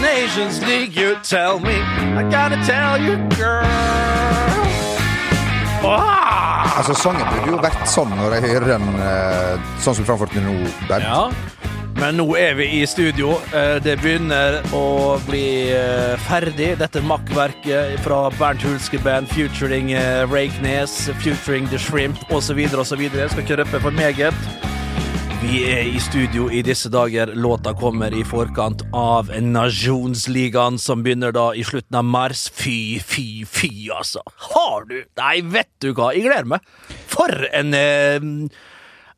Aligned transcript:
Nations 0.00 0.62
League, 0.66 0.94
you 0.96 1.16
tell 1.22 1.58
me. 1.58 1.74
I 2.16 2.22
gotta 2.30 2.56
tell 2.64 2.98
you, 3.02 3.16
girl. 3.36 3.66
Ah! 5.84 6.78
Altså, 6.78 6.94
Sangen 6.94 7.26
burde 7.26 7.50
jo 7.50 7.58
vært 7.62 7.86
sånn 7.90 8.12
når 8.14 8.36
jeg 8.36 8.52
hører 8.52 8.68
den 8.76 9.00
eh, 9.02 9.70
sånn 9.82 9.96
som 9.98 10.06
framført 10.06 10.36
nå, 10.38 10.54
Bernt. 10.86 11.08
Ja, 11.08 11.24
men 11.98 12.14
nå 12.20 12.28
er 12.38 12.54
vi 12.60 12.68
i 12.78 12.84
studio. 12.86 13.32
Eh, 13.50 13.80
Det 13.82 13.96
begynner 13.98 14.60
å 14.76 15.18
bli 15.26 15.72
eh, 15.74 16.14
ferdig, 16.28 16.76
dette 16.78 17.02
makkverket 17.02 17.98
fra 18.06 18.28
Bernt 18.38 18.62
Hulske 18.62 19.02
Band 19.02 19.26
featuring 19.34 19.90
eh, 19.98 20.22
futuring 20.30 21.10
featuring 21.18 21.66
The 21.74 21.82
Shrimp 21.82 22.22
osv. 22.30 22.62
osv. 22.78 23.04
Skal 23.10 23.42
ikke 23.42 23.62
røpe 23.64 23.82
for 23.82 23.90
meget. 23.98 24.67
Vi 25.48 25.62
er 25.64 25.86
i 25.88 25.96
studio 25.96 26.50
i 26.52 26.58
disse 26.60 26.90
dager. 26.92 27.30
Låta 27.32 27.72
kommer 27.72 28.12
i 28.12 28.20
forkant 28.28 28.82
av 28.92 29.30
Nasjonsligaen, 29.32 30.76
som 30.76 31.00
begynner 31.00 31.32
da 31.32 31.46
i 31.56 31.62
slutten 31.64 31.96
av 31.96 32.04
mars. 32.04 32.42
Fy, 32.52 32.98
fy, 33.00 33.46
fy, 33.48 33.70
altså. 33.88 34.20
Har 34.50 34.84
du 34.90 34.98
Nei, 35.16 35.38
vet 35.48 35.70
du 35.80 35.94
hva, 35.94 36.10
jeg 36.12 36.26
gleder 36.26 36.50
meg. 36.52 36.68
For 37.08 37.32
en 37.48 37.72
eh, 37.78 38.20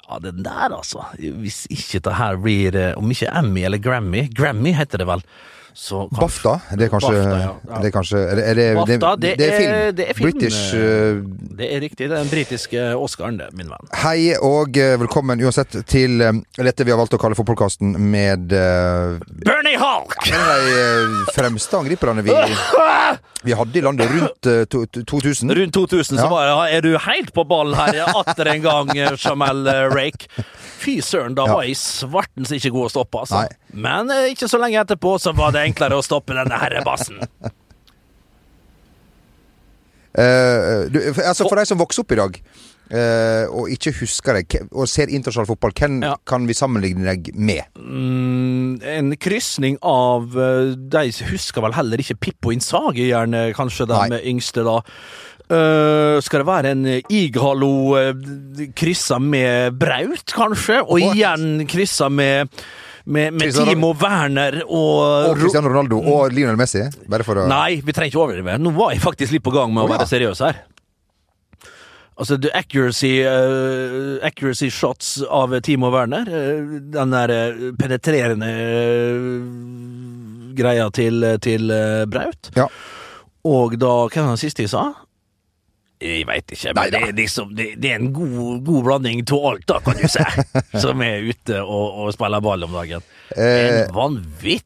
Ja, 0.06 0.20
den 0.22 0.44
der, 0.46 0.70
altså. 0.70 1.02
Hvis 1.18 1.64
ikke 1.66 2.04
det 2.06 2.14
her 2.20 2.38
blir 2.38 2.78
eh, 2.78 2.94
Om 2.94 3.10
ikke 3.10 3.34
Emmy 3.42 3.66
eller 3.66 3.82
Grammy 3.82 4.28
Grammy 4.30 4.76
heter 4.78 5.02
det 5.02 5.10
vel. 5.10 5.26
Så 5.74 6.08
kanskje, 6.08 6.20
BAFTA, 6.20 6.52
det 6.76 6.84
er 6.86 6.90
kanskje 6.90 7.10
BAFTA, 7.14 7.36
ja. 7.38 7.50
Ja. 7.70 7.78
Det 7.80 7.88
er 7.88 7.92
kanskje 7.94 8.18
er 8.20 8.34
det, 8.38 8.44
er 8.50 8.54
det, 8.58 8.66
BAFTA, 8.76 9.10
det 9.22 9.32
det 9.38 9.46
er 9.46 9.56
film. 9.56 9.96
det 9.96 10.06
er 10.08 10.14
film, 10.18 10.30
British 10.30 10.74
eh, 10.74 11.20
Det 11.60 11.68
er 11.76 11.80
riktig. 11.84 12.08
Det 12.08 12.16
er 12.16 12.22
den 12.24 12.30
britiske 12.32 12.84
Oscaren, 12.98 13.38
det, 13.38 13.48
min 13.56 13.70
venn. 13.70 13.90
Hei 14.02 14.34
og 14.36 14.78
eh, 14.80 14.96
velkommen 15.00 15.42
uansett 15.44 15.76
til 15.88 16.18
dette 16.58 16.86
vi 16.86 16.92
har 16.94 16.98
valgt 17.00 17.14
å 17.14 17.20
kalle 17.22 17.38
for 17.38 17.46
podkasten 17.48 17.94
med 18.10 18.52
uh, 18.52 19.20
Bernie 19.46 19.78
Hulk! 19.80 20.16
en 20.30 20.46
av 20.50 20.66
de 20.66 21.34
fremste 21.36 21.78
angriperne 21.78 22.24
vi, 22.26 22.34
vi 23.46 23.56
hadde 23.56 23.78
i 23.78 23.84
landet 23.86 24.10
rundt 24.10 24.50
uh, 24.50 24.64
to, 24.70 24.84
to, 24.90 25.04
2000. 25.06 25.54
Rundt 25.60 25.74
2000 25.78 26.18
så 26.18 26.24
Ja. 26.24 26.28
var 26.30 26.48
jeg, 26.50 26.76
er 26.80 26.86
du 26.86 26.98
helt 27.06 27.32
på 27.36 27.44
ballen 27.48 27.78
her 27.78 28.02
atter 28.10 28.50
en 28.56 28.62
gang, 28.66 28.90
Jamal 29.16 29.64
Rake. 29.94 30.28
Fy 30.80 30.98
søren, 31.04 31.34
da 31.36 31.44
var 31.48 31.64
jeg 31.68 31.76
svartens 31.78 32.52
ikke 32.56 32.72
god 32.74 32.88
å 32.88 32.92
stoppe, 32.92 33.22
altså. 33.24 33.42
Nei. 33.44 33.69
Men 33.72 34.10
eh, 34.10 34.30
ikke 34.32 34.48
så 34.50 34.58
lenge 34.60 34.80
etterpå 34.82 35.16
så 35.22 35.32
var 35.36 35.52
det 35.54 35.66
enklere 35.68 35.98
å 35.98 36.02
stoppe 36.04 36.34
denne 36.36 36.58
herrebassen. 36.58 37.20
Uh, 40.10 40.88
du, 40.90 40.98
for- 41.14 41.22
altså 41.30 41.46
for 41.46 41.60
deg 41.60 41.68
som 41.70 41.78
vokser 41.78 42.02
opp 42.02 42.10
i 42.10 42.18
dag 42.18 42.38
uh, 42.90 43.44
og 43.54 43.68
ikke 43.70 43.92
husker 44.00 44.40
deg 44.40 44.56
og 44.74 44.88
ser 44.90 45.06
internasjonal 45.14 45.46
fotball, 45.52 45.70
hvem 45.78 46.00
Ja. 46.02 46.16
kan 46.26 46.48
vi 46.50 46.56
sammenligne 46.58 47.06
deg 47.06 47.30
med? 47.38 47.62
Mm, 47.78 48.80
en 48.82 49.12
krysning 49.22 49.78
av 49.86 50.34
uh, 50.34 50.74
De 50.74 51.04
husker 51.30 51.62
vel 51.62 51.76
heller 51.78 52.02
ikke 52.02 52.18
Pippo 52.26 52.50
Innsage 52.50 53.06
gjerne 53.06 53.52
kanskje 53.54 53.86
de 53.92 54.18
yngste, 54.32 54.66
da. 54.66 54.80
Uh, 55.50 56.18
skal 56.22 56.42
det 56.42 56.46
være 56.50 56.74
en 56.74 56.84
Igalo 57.06 57.70
uh, 57.94 58.66
kryssa 58.78 59.22
med 59.22 59.78
Braut, 59.78 60.26
kanskje? 60.34 60.82
Og 60.90 60.98
igjen 61.12 61.68
kryssa 61.70 62.10
med, 62.10 62.50
med, 63.04 63.34
med 63.34 63.54
Timo 63.54 63.92
Werner 64.00 64.60
og, 64.66 65.30
Og 65.30 65.38
Cristiano 65.38 65.70
Ronaldo 65.70 66.00
og 66.00 66.34
Lionel 66.34 66.58
Messi? 66.60 66.82
Bare 67.10 67.26
for 67.26 67.40
å 67.42 67.46
Nei, 67.50 67.80
vi 67.84 67.94
trenger 67.96 68.12
ikke 68.12 68.22
overdrive. 68.24 68.58
Nå 68.60 68.74
var 68.76 68.94
jeg 68.94 69.02
faktisk 69.04 69.34
litt 69.36 69.44
på 69.46 69.54
gang 69.54 69.72
med 69.72 69.84
å 69.84 69.88
Å, 69.88 69.90
ja. 69.90 69.96
være 69.96 70.10
seriøs 70.10 70.44
her. 70.46 70.62
Altså, 72.20 72.36
the 72.36 72.50
accuracy, 72.52 73.14
uh, 73.24 74.18
accuracy 74.26 74.68
shots 74.68 75.22
av 75.24 75.54
Timo 75.64 75.88
Werner, 75.94 76.28
uh, 76.28 76.74
den 76.92 77.14
der 77.14 77.32
eh, 77.32 77.62
penetrerende 77.80 78.50
greia 80.58 80.90
til, 80.92 81.24
til 81.40 81.72
Braut. 82.12 82.50
Ja. 82.58 82.66
Og 83.48 83.78
da, 83.80 83.94
hva 84.10 84.26
var 84.26 84.34
det 84.36 84.42
siste 84.42 84.66
jeg 84.66 84.74
sa? 84.74 84.90
Jeg 86.00 86.24
veit 86.24 86.52
ikke, 86.54 86.72
men 86.74 86.92
det, 86.94 87.00
er 87.04 87.12
liksom, 87.12 87.50
det, 87.56 87.66
det 87.82 87.90
er 87.92 87.98
en 88.00 88.12
god, 88.16 88.62
god 88.64 88.84
blanding 88.86 89.20
av 89.26 89.46
alt, 89.50 89.66
da, 89.68 89.80
kan 89.84 89.98
du 90.00 90.06
si, 90.08 90.24
som 90.86 91.02
er 91.04 91.26
ute 91.28 91.58
og, 91.60 91.98
og 92.06 92.12
spiller 92.16 92.40
ball 92.40 92.64
om 92.64 92.72
dagen. 92.78 93.04
Eh, 93.36 93.84
En 93.84 93.94
vanvittig 93.98 94.64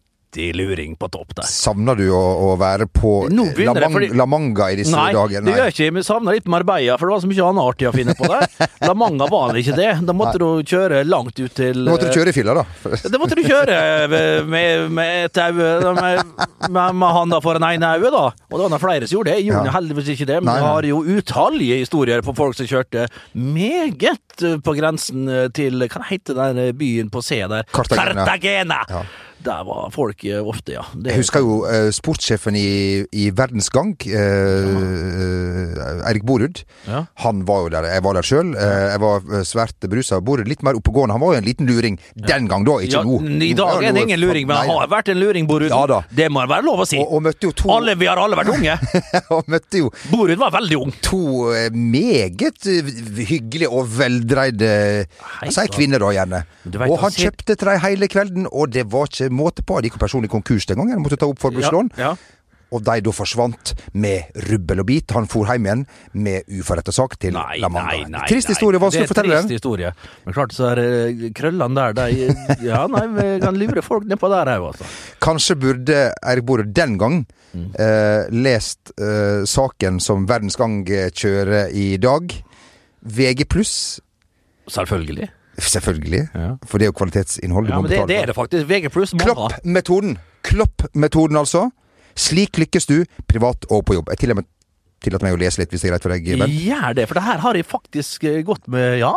luring 0.56 0.96
på 0.98 1.08
topp 1.14 1.34
der. 1.38 1.46
Savner 1.48 1.96
du 1.96 2.08
å, 2.10 2.20
å 2.50 2.58
være 2.58 2.86
på 2.90 3.12
La, 3.30 3.72
Mang 3.74 3.92
fordi- 3.94 4.10
La 4.16 4.26
Manga 4.26 4.68
i 4.72 4.76
disse 4.76 4.92
Nei, 4.94 5.12
dager? 5.14 5.40
det 5.44 5.54
gjør 5.54 5.64
jeg 5.70 5.74
ikke. 5.74 5.94
Vi 5.98 6.02
savner 6.02 6.32
litt 6.38 6.46
Marbella, 6.50 6.96
for 6.98 7.06
det 7.08 7.14
var 7.14 7.22
så 7.24 7.30
mye 7.30 7.46
annet 7.50 7.64
artig 7.70 7.88
å 7.88 7.94
finne 7.94 8.14
på 8.18 8.28
der. 8.28 8.68
La 8.88 8.94
Manga 8.94 9.26
var 9.30 9.54
ikke 9.60 9.76
det. 9.78 9.90
Da 10.06 10.12
måtte 10.16 10.38
du 10.42 10.46
kjøre 10.66 11.04
langt 11.06 11.38
ut 11.38 11.54
til 11.54 11.84
Da 11.84 11.94
måtte 11.94 12.10
du 12.10 12.18
kjøre 12.18 12.32
i 12.34 12.36
filla, 12.36 12.54
da. 12.54 12.64
Det 13.04 13.20
måtte 13.22 13.38
du 13.38 13.42
kjøre 13.46 13.78
med, 14.10 14.90
med 14.90 15.24
et 15.30 15.40
øye 15.44 15.94
med, 15.94 16.34
med, 16.68 16.94
med 16.98 17.14
handa 17.18 17.40
for 17.44 17.56
en 17.60 17.68
ene 17.70 17.94
øyet, 17.98 18.10
da. 18.14 18.24
Og 18.50 18.56
det 18.58 18.62
var 18.66 18.74
da 18.74 18.80
flere 18.82 19.06
som 19.08 19.18
gjorde 19.18 19.30
det. 19.32 19.38
Jeg 19.42 19.48
gjorde 19.52 19.70
Ja. 19.70 19.76
heldigvis 19.78 20.08
ikke 20.14 20.26
det, 20.26 20.38
men 20.42 20.50
Nei, 20.50 20.56
jeg 20.58 20.64
nei. 20.64 20.72
har 20.74 20.88
jo 20.90 21.02
utallige 21.18 21.78
historier 21.84 22.22
på 22.26 22.34
folk 22.36 22.56
som 22.58 22.66
kjørte 22.66 23.06
meget 23.34 24.42
på 24.64 24.74
grensen 24.76 25.28
til 25.54 25.84
Hva 25.88 26.02
heter 26.08 26.34
den 26.40 26.76
byen 26.78 27.10
på 27.12 27.22
C 27.24 27.42
der? 27.48 27.64
Cartagena. 27.74 28.24
Cartagena! 28.26 28.80
Ja. 28.90 29.02
Der 29.44 29.64
var 29.68 29.90
folk 29.92 30.24
eh, 30.24 30.40
ofte, 30.40 30.72
ja. 30.78 30.84
Det, 30.94 31.10
Jeg 31.12 31.20
husker 31.20 31.42
jo 31.44 31.56
eh, 31.68 31.88
sportssjefen 31.92 32.56
i, 32.56 33.04
i 33.12 33.26
Verdens 33.36 33.68
Gang, 33.72 33.92
eh, 34.08 36.04
Eirik 36.08 36.24
Borud. 36.24 36.62
Ja. 36.88 37.04
Han 37.24 37.42
var 37.48 37.66
jo 37.66 37.72
der. 37.74 37.88
Jeg 37.92 38.04
var 38.06 38.16
der 38.16 38.24
sjøl. 38.26 38.54
jeg 38.56 39.00
var 39.02 39.44
svært 39.44 39.88
berusa. 39.90 40.20
Borud 40.24 40.48
litt 40.48 40.64
mer 40.64 40.78
oppegående. 40.78 41.16
Han 41.16 41.24
var 41.24 41.34
jo 41.34 41.42
en 41.42 41.48
liten 41.48 41.68
luring 41.68 41.98
den 42.14 42.48
gang, 42.48 42.64
da. 42.66 42.78
Ikke 42.84 43.00
ja, 43.00 43.04
nå. 43.04 43.20
I 43.44 43.52
dag 43.58 43.84
er 43.84 43.96
det 43.96 44.06
ingen 44.06 44.22
luring, 44.22 44.48
men 44.48 44.56
han 44.62 44.72
har 44.80 44.90
vært 44.92 45.12
en 45.12 45.20
luring, 45.20 45.48
Borud. 45.50 45.68
Ja. 45.72 46.00
Det 46.14 46.30
må 46.32 46.44
være 46.48 46.64
lov 46.64 46.84
å 46.84 46.88
si. 46.88 47.00
Og, 47.02 47.12
og 47.18 47.24
møtte 47.28 47.50
jo 47.50 47.54
to 47.56 47.72
Alle, 47.74 47.96
vi 48.00 48.08
har 48.08 48.20
alle 48.20 48.38
vært 48.38 48.54
unge. 48.54 48.78
Og 49.34 49.48
møtte 49.50 49.80
jo 49.80 49.90
Borud 50.10 50.38
var 50.40 50.52
veldig 50.54 50.78
ung. 50.80 50.92
to 51.04 51.20
meget 51.74 52.64
hyggelige 53.28 53.70
og 53.72 53.88
veldreide 53.98 54.70
Hei, 55.04 55.48
Altså 55.48 55.66
kvinner, 55.72 56.00
da. 56.02 56.10
gjerne. 56.14 56.42
Vet 56.64 56.88
Og 56.88 56.98
han 57.02 57.14
kjøpte 57.14 57.56
til 57.56 57.68
dem 57.70 57.82
hele 57.84 58.08
kvelden, 58.10 58.48
og 58.50 58.72
det 58.74 58.86
var 58.92 59.08
ikke 59.10 59.30
måte 59.36 59.64
på. 59.66 59.80
De 59.82 59.90
gikk 59.90 59.98
personlig 60.00 60.30
konkurs 60.32 60.66
den 60.70 60.80
gangen. 60.82 61.02
Måtte 61.04 61.18
ta 61.20 61.26
opp 61.30 61.42
forbrukslån. 61.42 61.92
Ja, 61.98 62.14
ja. 62.14 62.40
Og 62.74 62.80
de 62.82 62.94
da 63.06 63.12
forsvant 63.14 63.70
med 63.94 64.32
rubbel 64.50 64.80
og 64.82 64.86
bit. 64.88 65.12
Han 65.14 65.28
for 65.30 65.46
hjem 65.46 65.66
igjen 65.68 65.82
med 66.18 66.48
uforretta 66.58 66.90
sak 66.96 67.12
til 67.22 67.36
Nei, 67.36 67.60
La 67.62 67.68
Manga. 67.70 67.92
nei, 67.92 68.08
nei. 68.10 68.22
Trist 68.26 68.48
historie, 68.50 68.80
vanskelig 68.82 69.06
å 69.06 69.10
fortelle 69.12 69.30
Det 69.30 69.36
er 69.36 69.44
trist 69.44 69.54
historie. 69.60 69.92
Men 70.24 70.34
klart 70.34 70.54
så 70.56 70.72
er 70.72 71.30
krøllene 71.38 71.76
der, 71.76 71.94
de 71.94 72.64
Ja, 72.66 72.80
nei, 72.90 73.04
vi 73.14 73.28
kan 73.44 73.54
lure 73.60 73.84
folk 73.84 74.08
nedpå 74.10 74.30
der 74.32 74.50
òg, 74.56 74.66
altså. 74.72 74.88
Kanskje 75.22 75.54
burde 75.60 76.00
Eirik 76.24 76.48
Borud 76.50 76.72
den 76.74 76.98
gang 76.98 77.24
Mm. 77.54 77.68
eh, 77.78 78.24
lest 78.34 78.90
eh, 78.98 79.44
saken 79.46 80.00
som 80.02 80.24
Verdens 80.26 80.56
Gang 80.58 80.80
eh, 80.90 81.12
kjører 81.14 81.68
i 81.70 81.92
dag. 82.02 82.32
VG 83.06 83.44
pluss, 83.46 84.00
Selvfølgelig. 84.66 85.28
Selvfølgelig. 85.58 86.28
Ja. 86.34 86.50
For 86.66 86.78
det 86.78 86.86
er 86.86 86.92
jo 86.92 86.98
kvalitetsinnhold. 86.98 87.66
du 87.66 87.72
Ja, 87.72 87.80
men 87.80 87.90
det, 87.90 88.02
det 88.08 88.18
er 88.22 88.26
det 88.32 88.36
faktisk. 88.36 88.66
VG 88.68 88.90
pluss. 88.94 89.14
Klopp-metoden. 89.20 90.18
Klopp-metoden, 90.42 91.38
altså. 91.40 91.68
Slik 92.14 92.58
lykkes 92.58 92.86
du, 92.86 93.04
privat 93.30 93.66
og 93.70 93.84
på 93.88 93.96
jobb. 93.98 94.10
Jeg 94.14 94.22
tillater 94.22 94.42
meg, 94.42 94.48
tillater 95.02 95.28
meg 95.28 95.36
å 95.36 95.40
lese 95.40 95.60
litt, 95.60 95.72
hvis 95.72 95.82
det 95.82 95.90
er 95.90 95.94
greit 95.94 96.06
for 96.06 96.14
deg, 96.14 96.28
Bent. 96.42 96.58
Gjør 96.64 96.98
det, 96.98 97.06
for 97.10 97.18
det 97.18 97.24
her 97.26 97.40
har 97.44 97.58
jeg 97.58 97.66
faktisk 97.68 98.26
eh, 98.30 98.40
gått 98.46 98.68
med, 98.70 98.98
ja. 99.02 99.12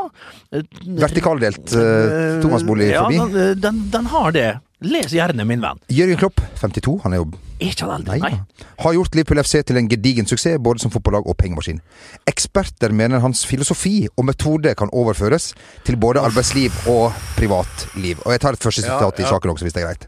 Eh, 0.52 0.66
Vertikaldelt 1.04 1.76
uh, 1.78 2.40
Thomas-bolig 2.44 2.90
ja, 2.92 3.06
forbi. 3.06 3.22
den, 3.38 3.62
den, 3.62 3.84
den 3.94 4.10
har 4.14 4.34
det. 4.36 4.50
Les 4.86 5.10
gjerne, 5.10 5.42
min 5.50 5.62
venn. 5.64 5.80
Jørgen 5.90 6.20
Klopp, 6.22 6.42
52, 6.62 7.00
han 7.02 7.16
er 7.16 7.22
jo 7.24 7.32
ikke 7.58 7.88
han 7.88 8.04
eldre? 8.04 8.18
Nei, 8.22 8.30
Nei. 8.36 8.66
har 8.84 8.94
gjort 8.94 9.16
Liverpool 9.18 9.42
FC 9.42 9.64
til 9.66 9.80
en 9.80 9.88
gedigen 9.90 10.28
suksess, 10.30 10.60
både 10.62 10.84
som 10.84 10.92
fotballag 10.94 11.26
og 11.26 11.34
pengemaskin. 11.40 11.80
Eksperter 12.30 12.94
mener 12.94 13.24
hans 13.24 13.42
filosofi 13.50 14.06
og 14.14 14.28
metode 14.30 14.76
kan 14.78 14.94
overføres 14.94 15.56
til 15.88 15.98
både 15.98 16.22
arbeidsliv 16.22 16.76
og 16.94 17.18
privatliv. 17.40 18.22
Og 18.28 18.36
jeg 18.36 18.44
tar 18.46 18.54
et 18.54 18.62
første 18.68 18.86
Ja, 18.86 19.00
sitat 19.00 19.24
i 19.24 19.26
ja. 19.26 19.32
saken 19.34 19.56
også, 19.56 19.66
hvis 19.66 19.74
det 19.74 19.82
er 19.82 19.90
greit. 19.90 20.06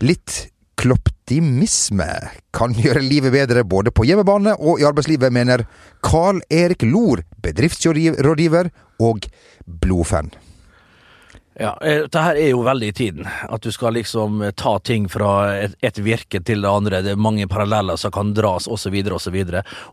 Litt 0.00 0.38
kloptimisme 0.80 2.08
kan 2.56 2.72
gjøre 2.72 3.04
livet 3.04 3.34
bedre 3.36 3.66
både 3.68 3.92
på 3.92 4.08
hjemmebane 4.08 4.56
og 4.56 4.80
i 4.80 4.86
arbeidslivet, 4.88 5.28
mener 5.28 5.66
Carl 6.00 6.40
Erik 6.48 6.86
Lor, 6.88 7.20
bedriftsrådgiver 7.44 8.72
og 9.04 9.28
blodfan. 9.68 10.32
Ja, 11.58 11.72
dette 11.82 12.14
det 12.14 12.22
her 12.22 12.38
er 12.38 12.50
jo 12.52 12.60
veldig 12.62 12.88
i 12.92 12.94
tiden. 12.94 13.26
At 13.50 13.64
du 13.66 13.72
skal 13.74 13.96
liksom 13.98 14.42
eh, 14.42 14.52
ta 14.54 14.76
ting 14.86 15.08
fra 15.10 15.32
et, 15.66 15.74
et 15.82 15.98
virke 15.98 16.40
til 16.46 16.62
det 16.62 16.70
andre. 16.70 17.02
Det 17.02 17.16
er 17.16 17.20
mange 17.20 17.48
paralleller 17.50 17.98
som 18.00 18.14
kan 18.14 18.30
dras, 18.36 18.68
osv., 18.70 18.94
osv. 19.10 19.40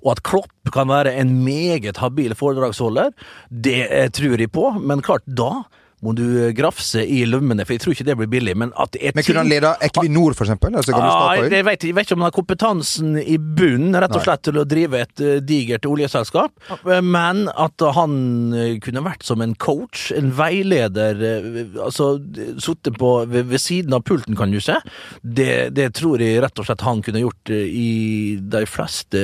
Og 0.03 0.11
at 0.13 0.23
Klopp 0.27 0.71
kan 0.73 0.91
være 0.91 1.15
en 1.17 1.33
meget 1.43 1.97
habil 1.97 2.37
foredragsholder, 2.37 3.11
det 3.49 3.81
eh, 3.89 4.09
tror 4.13 4.37
jeg 4.37 4.51
på. 4.53 4.69
Men 4.77 5.01
klart, 5.01 5.25
da 5.25 5.65
må 6.05 6.13
du 6.13 6.23
grafse 6.53 7.01
i 7.01 7.23
lommene, 7.25 7.65
for 7.65 7.73
jeg 7.73 7.81
tror 7.81 7.95
ikke 7.95 8.05
det 8.05 8.15
blir 8.19 8.29
billig. 8.29 8.53
Men 8.59 8.73
at 8.77 8.97
Men 9.01 9.25
kunne 9.25 9.41
han 9.41 9.49
lede 9.49 9.71
Equinor, 9.81 10.35
for 10.37 10.45
eksempel? 10.45 10.75
Altså 10.77 10.93
ah, 10.93 11.33
Ja, 11.37 11.47
jeg, 11.49 11.65
vet, 11.65 11.85
jeg 11.89 11.95
vet 11.97 12.05
ikke 12.05 12.17
om 12.17 12.25
han 12.25 12.29
har 12.29 12.35
kompetansen 12.35 13.17
i 13.17 13.37
bunnen 13.37 13.97
rett 13.97 14.13
og 14.13 14.21
Nei. 14.21 14.27
slett 14.27 14.43
til 14.45 14.61
å 14.61 14.65
drive 14.69 15.01
et 15.01 15.23
eh, 15.25 15.39
digert 15.41 15.87
oljeselskap, 15.89 16.53
men 17.01 17.47
at 17.49 17.85
han 17.97 18.13
eh, 18.53 18.75
kunne 18.83 19.01
vært 19.05 19.25
som 19.25 19.41
en 19.41 19.55
coach, 19.57 20.11
en 20.13 20.29
veileder, 20.37 21.23
eh, 21.31 21.79
altså 21.81 22.13
sittet 22.61 22.99
på 23.01 23.13
ved, 23.25 23.49
ved 23.49 23.61
siden 23.61 23.97
av 23.97 24.05
pulten, 24.05 24.37
kan 24.37 24.53
du 24.53 24.59
se. 24.63 24.77
Det, 25.21 25.71
det 25.73 25.89
tror 25.97 26.21
jeg 26.21 26.43
rett 26.43 26.61
og 26.61 26.69
slett 26.69 26.85
han 26.85 27.01
kunne 27.05 27.23
gjort 27.25 27.53
eh, 27.53 27.65
i 27.67 27.89
de 28.37 28.63
fleste 28.69 29.23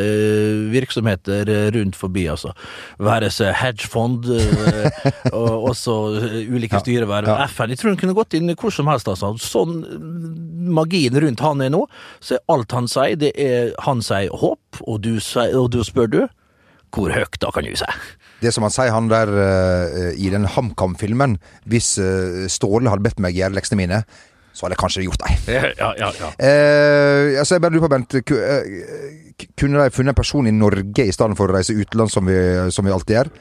virksomheter 0.74 1.50
eh, 1.54 1.70
rundt 1.78 1.98
forbi, 2.00 2.26
altså. 2.34 2.54
Være 3.04 3.30
seg 3.34 3.54
hedgefond, 3.62 4.30
eh, 4.34 5.10
og 5.38 5.70
også 5.74 5.98
eh, 6.18 6.40
ulike 6.64 6.82
styreverv. 6.82 7.28
ja. 7.28 7.48
FN. 7.48 7.74
Jeg 7.74 7.82
tror 7.82 7.94
han 7.94 8.00
kunne 8.02 8.16
gått 8.18 8.34
inn 8.38 8.52
hvor 8.56 8.74
som 8.74 8.90
helst, 8.92 9.08
altså. 9.12 9.34
Sånn 9.38 9.84
magien 10.74 11.16
rundt 11.20 11.44
han 11.44 11.62
er 11.62 11.74
nå, 11.74 11.86
så 12.24 12.38
er 12.38 12.46
alt 12.54 12.72
han 12.72 12.88
sier, 12.88 13.18
det 13.20 13.34
er 13.40 13.74
han 13.84 14.02
sier 14.02 14.32
håp, 14.32 14.84
og 14.88 15.02
du, 15.04 15.20
sier, 15.24 15.56
og 15.60 15.72
du 15.74 15.82
spør 15.84 16.12
du, 16.12 16.22
hvor 16.94 17.10
høyt 17.14 17.40
da, 17.42 17.50
kan 17.54 17.66
du 17.66 17.74
si? 17.76 17.88
Det 18.44 18.52
som 18.54 18.66
han 18.66 18.74
sier, 18.74 18.92
han 18.94 19.10
der 19.10 19.32
uh, 19.34 20.12
i 20.14 20.30
den 20.30 20.44
HamKam-filmen 20.46 21.38
Hvis 21.66 21.96
uh, 21.98 22.44
Ståle 22.52 22.92
hadde 22.92 23.06
bedt 23.06 23.22
meg 23.24 23.38
gjøre 23.38 23.56
leksene 23.56 23.80
mine, 23.80 24.04
så 24.54 24.68
hadde 24.68 24.76
jeg 24.76 24.82
kanskje 24.84 25.06
gjort 25.08 25.24
det. 25.24 25.32
Ja, 25.82 25.90
ja, 25.98 26.12
ja. 26.20 26.30
Eh, 26.38 27.40
altså 27.42 27.56
jeg 27.58 27.64
bare 27.64 27.74
lurer 27.74 27.88
på, 27.88 27.94
Bent. 27.96 28.14
eh, 28.14 29.48
Kunne 29.58 29.82
de 29.82 29.96
funnet 29.96 30.14
en 30.14 30.20
person 30.20 30.46
i 30.46 30.54
Norge 30.54 31.08
i 31.08 31.16
stedet 31.16 31.38
for 31.40 31.50
å 31.50 31.56
reise 31.58 31.74
utenlands, 31.74 32.14
som 32.14 32.30
vi, 32.30 32.38
som 32.70 32.86
vi 32.86 32.94
alltid 32.94 33.18
gjør? 33.18 33.32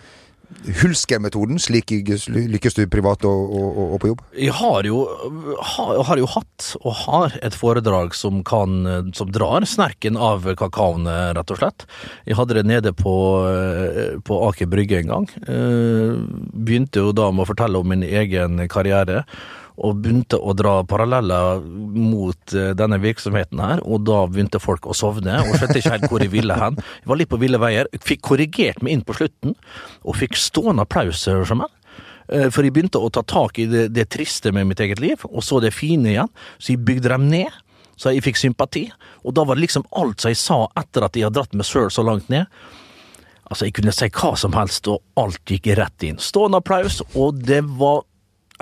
Hulsker-metoden, 0.82 1.58
slik 1.62 1.90
lykkes 1.93 2.76
du 2.76 2.84
privat 2.90 3.25
og, 3.28 3.54
og, 3.56 3.81
og 3.94 4.00
på 4.02 4.10
jobb? 4.12 4.22
Jeg 4.38 4.54
har 4.58 4.88
jo, 4.88 5.02
har, 5.72 6.02
har 6.08 6.20
jo 6.20 6.28
hatt, 6.34 6.69
og 6.82 6.96
har, 7.04 7.38
et 7.43 7.56
foredrag 7.56 8.14
som 8.16 8.43
kan 8.46 8.84
Som 9.16 9.31
drar 9.34 9.64
snerken 9.69 10.16
av 10.16 10.46
kakaoen, 10.58 11.08
rett 11.37 11.50
og 11.52 11.58
slett. 11.60 11.87
Jeg 12.28 12.38
hadde 12.38 12.58
det 12.58 12.66
nede 12.69 12.93
på, 12.96 13.14
eh, 13.49 14.14
på 14.25 14.38
Aker 14.49 14.70
Brygge 14.70 15.02
en 15.02 15.12
gang. 15.12 15.28
Eh, 15.46 16.14
Begynte 16.52 17.02
jo 17.02 17.16
da 17.16 17.31
med 17.32 17.44
å 17.44 17.50
fortelle 17.50 17.81
om 17.81 17.93
min 17.93 18.05
egen 18.06 18.60
karriere. 18.72 19.25
Og 19.80 20.02
begynte 20.04 20.36
å 20.36 20.52
dra 20.52 20.82
paralleller 20.84 21.62
mot 21.64 22.52
eh, 22.54 22.72
denne 22.76 22.98
virksomheten 23.00 23.60
her, 23.62 23.80
og 23.86 24.04
da 24.04 24.26
begynte 24.28 24.60
folk 24.60 24.84
å 24.84 24.96
sovne, 24.96 25.38
og 25.46 25.56
skjønte 25.56 25.78
ikke 25.80 25.94
helt 25.94 26.08
hvor 26.12 26.24
jeg 26.24 26.32
ville 26.34 26.56
hen. 26.60 26.76
Jeg 27.00 27.08
var 27.08 27.20
litt 27.22 27.30
på 27.32 27.40
ville 27.40 27.60
veier. 27.62 27.88
Fikk 28.04 28.20
korrigert 28.28 28.82
meg 28.84 28.98
inn 28.98 29.04
på 29.06 29.16
slutten, 29.16 29.54
og 30.04 30.19
fikk 30.20 30.36
stående 30.36 30.84
applaus, 30.84 31.24
skjønner. 31.24 31.72
Eh, 32.28 32.50
For 32.52 32.62
jeg 32.64 32.74
begynte 32.76 33.00
å 33.00 33.10
ta 33.12 33.24
tak 33.24 33.58
i 33.58 33.66
det, 33.70 33.88
det 33.96 34.10
triste 34.12 34.52
med 34.52 34.69
mitt 34.69 34.80
eget 34.84 35.00
liv, 35.00 35.24
og 35.30 35.42
så 35.44 35.60
det 35.64 35.72
fine 35.76 36.12
igjen. 36.12 36.30
Så 36.58 36.74
jeg 36.74 36.84
bygde 36.84 37.14
dem 37.14 37.28
ned, 37.32 37.50
så 37.96 38.12
jeg 38.12 38.24
fikk 38.24 38.38
sympati. 38.40 38.86
Og 39.24 39.34
da 39.36 39.44
var 39.48 39.56
det 39.56 39.66
liksom 39.66 39.88
alt 39.96 40.20
som 40.20 40.32
jeg 40.32 40.40
sa 40.40 40.62
etter 40.80 41.04
at 41.08 41.16
jeg 41.16 41.26
hadde 41.28 41.40
dratt 41.40 41.56
meg 41.56 41.69
sjøl 41.69 41.90
så 41.92 42.04
langt 42.06 42.28
ned. 42.32 42.46
Altså, 43.48 43.66
jeg 43.66 43.74
kunne 43.76 43.92
si 43.92 44.08
hva 44.08 44.30
som 44.38 44.54
helst, 44.56 44.88
og 44.88 45.02
alt 45.20 45.42
gikk 45.48 45.72
rett 45.76 46.06
inn. 46.08 46.20
Stående 46.22 46.60
applaus, 46.62 47.02
og 47.12 47.42
det 47.44 47.60
var 47.80 48.04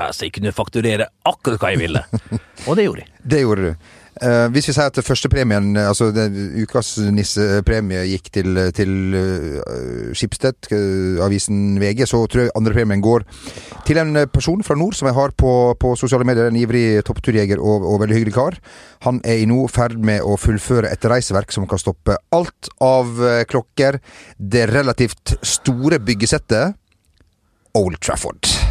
Altså, 0.09 0.27
jeg 0.27 0.37
kunne 0.39 0.55
fakturere 0.57 1.11
akkurat 1.29 1.61
hva 1.63 1.73
jeg 1.75 1.83
ville. 1.85 2.05
Og 2.69 2.77
det 2.79 2.87
gjorde 2.89 3.05
jeg. 3.05 3.19
Det 3.31 3.43
gjorde 3.45 3.71
du. 3.71 3.91
Eh, 4.21 4.47
hvis 4.53 4.67
vi 4.69 4.75
sier 4.75 4.91
at 4.91 4.99
førstepremien, 5.01 5.71
altså 5.81 6.11
den 6.13 6.35
ukas 6.61 6.93
nissepremie, 7.15 8.03
gikk 8.11 8.27
til, 8.35 8.59
til 8.77 9.15
uh, 9.17 10.11
Skipstedt, 10.17 10.69
uh, 10.75 11.23
avisen 11.25 11.79
VG, 11.81 12.03
så 12.11 12.21
tror 12.29 12.43
jeg 12.45 12.53
andrepremien 12.59 13.01
går 13.01 13.25
til 13.89 14.01
en 14.03 14.27
person 14.29 14.65
fra 14.67 14.77
nord 14.77 14.99
som 14.99 15.09
jeg 15.09 15.17
har 15.17 15.33
på, 15.41 15.53
på 15.81 15.95
sosiale 15.97 16.27
medier. 16.29 16.51
En 16.51 16.59
ivrig 16.59 17.01
toppturjeger 17.07 17.63
og, 17.63 17.87
og 17.87 18.03
veldig 18.03 18.19
hyggelig 18.19 18.37
kar. 18.37 18.59
Han 19.07 19.23
er 19.25 19.41
i 19.41 19.49
nå 19.49 19.63
ferd 19.73 19.97
med 19.97 20.27
å 20.27 20.37
fullføre 20.41 20.91
et 20.93 21.07
reiseverk 21.09 21.55
som 21.55 21.69
kan 21.71 21.81
stoppe 21.81 22.19
alt 22.37 22.69
av 22.85 23.23
eh, 23.25 23.45
klokker. 23.49 24.03
Det 24.37 24.67
relativt 24.69 25.39
store 25.41 26.03
byggesettet 26.05 26.77
Old 27.79 28.03
Trafford. 28.05 28.70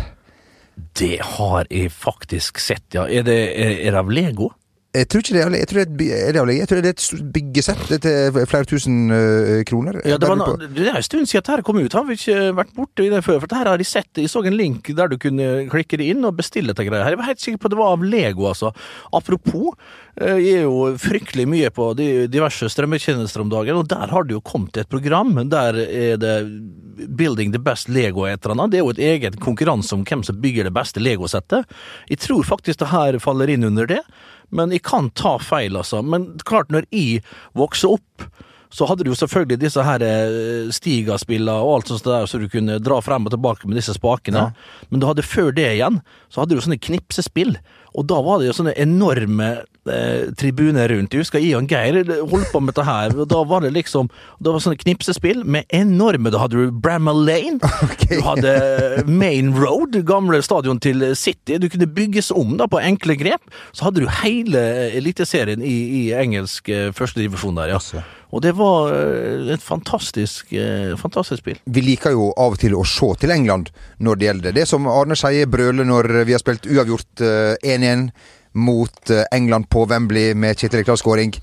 Det 1.00 1.18
har 1.36 1.68
jeg 1.70 1.92
faktisk 1.94 2.60
sett, 2.62 2.86
ja. 2.96 3.06
Er 3.08 3.26
det, 3.28 3.38
er, 3.56 3.76
det 3.92 4.00
av 4.00 4.12
Lego? 4.12 4.52
Jeg 4.90 5.06
tror 5.06 5.22
ikke 5.22 5.34
det 5.36 5.42
er, 5.44 5.54
jeg 5.54 5.68
tror 5.70 5.78
det 5.78 6.06
er, 6.10 6.32
det, 6.34 6.54
jeg 6.58 6.68
tror 6.70 6.80
det 6.82 6.90
er 6.90 6.96
et 6.96 7.26
byggesett 7.34 7.92
til 8.02 8.38
flere 8.50 8.66
tusen 8.66 9.12
øh, 9.14 9.60
kroner. 9.70 10.00
Ja, 10.02 10.18
det, 10.18 10.30
var, 10.32 10.56
det 10.58 10.88
er 10.90 10.98
en 10.98 11.06
stund 11.06 11.30
siden 11.30 11.44
dette 11.46 11.66
kom 11.68 11.78
ut. 11.78 11.94
Har 11.94 12.08
vi 12.08 12.16
ikke 12.18 12.48
vært 12.58 12.72
borte 12.74 13.06
i 13.06 13.12
det 13.12 13.20
før? 13.22 13.38
For 13.38 13.46
dette 13.46 13.60
her 13.60 13.70
har 13.70 13.78
de 13.78 13.86
sett. 13.86 14.10
Jeg 14.18 14.32
så 14.34 14.42
en 14.42 14.58
link 14.58 14.90
der 14.98 15.12
du 15.12 15.20
kunne 15.22 15.68
klikke 15.70 16.00
det 16.02 16.08
inn 16.16 16.26
og 16.26 16.40
bestille 16.40 16.74
dette 16.74 16.88
greia 16.88 17.06
her. 17.06 17.14
Jeg 17.14 17.22
var 17.22 17.30
helt 17.30 17.44
sikker 17.44 17.62
på 17.62 17.70
at 17.70 17.76
det 17.76 17.80
var 17.84 17.94
av 18.00 18.08
Lego, 18.16 18.48
altså. 18.50 18.72
Apropos, 19.14 19.78
eh, 20.18 20.42
jeg 20.42 20.64
er 20.64 20.66
jo 20.66 20.82
fryktelig 21.06 21.46
mye 21.54 21.70
på 21.76 21.92
de 22.00 22.10
diverse 22.34 22.72
strømmetjenester 22.74 23.46
om 23.46 23.54
dagen, 23.54 23.78
og 23.84 23.94
der 23.94 24.10
har 24.10 24.26
det 24.26 24.40
jo 24.40 24.42
kommet 24.42 24.82
et 24.82 24.90
program. 24.90 25.38
Der 25.54 25.78
er 25.86 26.18
det 26.18 26.36
Building 27.14 27.54
the 27.54 27.62
best 27.62 27.94
Lego 27.94 28.26
et 28.26 28.42
eller 28.42 28.58
annet. 28.58 28.74
Det 28.74 28.82
er 28.82 28.88
jo 28.88 28.98
et 28.98 29.06
eget 29.12 29.40
konkurranse 29.46 29.94
om 29.94 30.02
hvem 30.02 30.26
som 30.26 30.42
bygger 30.42 30.66
det 30.66 30.74
beste 30.74 30.98
Lego-settet. 30.98 31.70
Jeg 32.10 32.26
tror 32.26 32.42
faktisk 32.56 32.82
det 32.82 32.90
her 32.90 33.22
faller 33.22 33.54
inn 33.54 33.70
under 33.70 33.86
det. 33.86 34.02
Men 34.56 34.74
jeg 34.74 34.84
kan 34.88 35.10
ta 35.18 35.38
feil, 35.42 35.78
altså. 35.80 36.04
Men 36.06 36.32
klart, 36.48 36.72
når 36.74 36.88
jeg 36.94 37.24
vokste 37.58 37.92
opp, 37.98 38.30
så 38.70 38.86
hadde 38.86 39.02
du 39.02 39.10
jo 39.10 39.18
selvfølgelig 39.18 39.64
disse 39.64 39.82
her 39.82 40.04
stigaspillene 40.04 40.74
Stiga-spillene 40.78 41.56
og 41.66 41.72
alt 41.74 41.90
sånt 41.90 42.06
der, 42.06 42.28
så 42.30 42.38
du 42.38 42.46
kunne 42.54 42.78
dra 42.86 43.00
frem 43.02 43.26
og 43.26 43.34
tilbake 43.34 43.66
med 43.66 43.80
disse 43.80 43.96
spakene. 43.98 44.52
Men 44.92 45.02
du 45.02 45.08
hadde 45.10 45.26
før 45.26 45.50
det 45.58 45.72
igjen, 45.74 45.98
så 46.30 46.44
hadde 46.44 46.54
du 46.54 46.62
sånne 46.62 46.78
knipsespill. 46.78 47.56
Og 47.98 48.06
da 48.12 48.20
var 48.22 48.38
det 48.38 48.52
jo 48.52 48.60
sånne 48.60 48.76
enorme 48.78 49.50
eh, 49.94 50.30
tribuner 50.40 50.90
rundt. 50.92 51.14
Jeg 51.14 51.26
husker 51.26 51.44
jeg 51.44 51.58
og 51.58 51.70
Geir 51.70 52.00
holdt 52.30 52.52
på 52.54 52.62
med 52.62 52.74
dette 52.74 52.86
her, 52.88 53.16
og 53.18 53.30
da 53.32 53.42
var 53.48 53.66
det 53.66 53.74
liksom 53.76 54.10
Det 54.40 54.52
var 54.54 54.62
sånne 54.64 54.80
knipsespill 54.80 55.42
med 55.44 55.68
enorme 55.76 56.32
Da 56.32 56.42
hadde 56.42 56.60
du 56.60 56.72
Bramall 56.72 57.26
Lane, 57.28 57.60
du 58.10 58.22
hadde 58.26 58.54
Main 59.08 59.52
Road, 59.58 59.98
gamle 60.08 60.42
stadion 60.46 60.80
til 60.80 61.04
City. 61.16 61.58
Du 61.60 61.70
kunne 61.70 61.90
bygges 61.90 62.32
om 62.32 62.56
da 62.60 62.70
på 62.70 62.82
enkle 62.82 63.18
grep. 63.20 63.50
Så 63.72 63.88
hadde 63.88 64.06
du 64.06 64.14
hele 64.22 64.62
eliteserien 64.96 65.64
i, 65.66 65.78
i 66.00 66.06
engelsk 66.18 66.70
eh, 66.70 66.90
førstedivisjon 66.96 67.60
der, 67.60 67.76
ja. 67.76 68.06
Og 68.30 68.44
det 68.46 68.54
var 68.58 68.92
eh, 68.94 69.54
et 69.56 69.64
fantastisk, 69.64 70.54
eh, 70.54 70.94
fantastisk 71.00 71.42
spill. 71.42 71.62
Vi 71.66 71.84
liker 71.86 72.14
jo 72.14 72.30
av 72.38 72.58
og 72.58 72.62
til 72.62 72.76
å 72.78 72.86
se 72.88 73.10
til 73.22 73.34
England 73.34 73.72
når 73.98 74.20
det 74.20 74.30
gjelder. 74.30 74.52
Det 74.52 74.60
Det 74.60 74.68
som 74.68 74.88
Arne 74.92 75.16
Skeie 75.16 75.48
brøler 75.48 75.88
når 75.88 76.26
vi 76.28 76.36
har 76.36 76.42
spilt 76.44 76.68
uavgjort 76.68 77.24
eh, 77.24 77.56
1-1 77.64 78.10
mot 78.60 79.10
eh, 79.16 79.24
England 79.36 79.70
på 79.72 79.88
Wembley 79.90 80.34
med 80.36 80.60
Kjetil 80.60 80.84
Rekdal 80.84 81.00
skåring. 81.02 81.34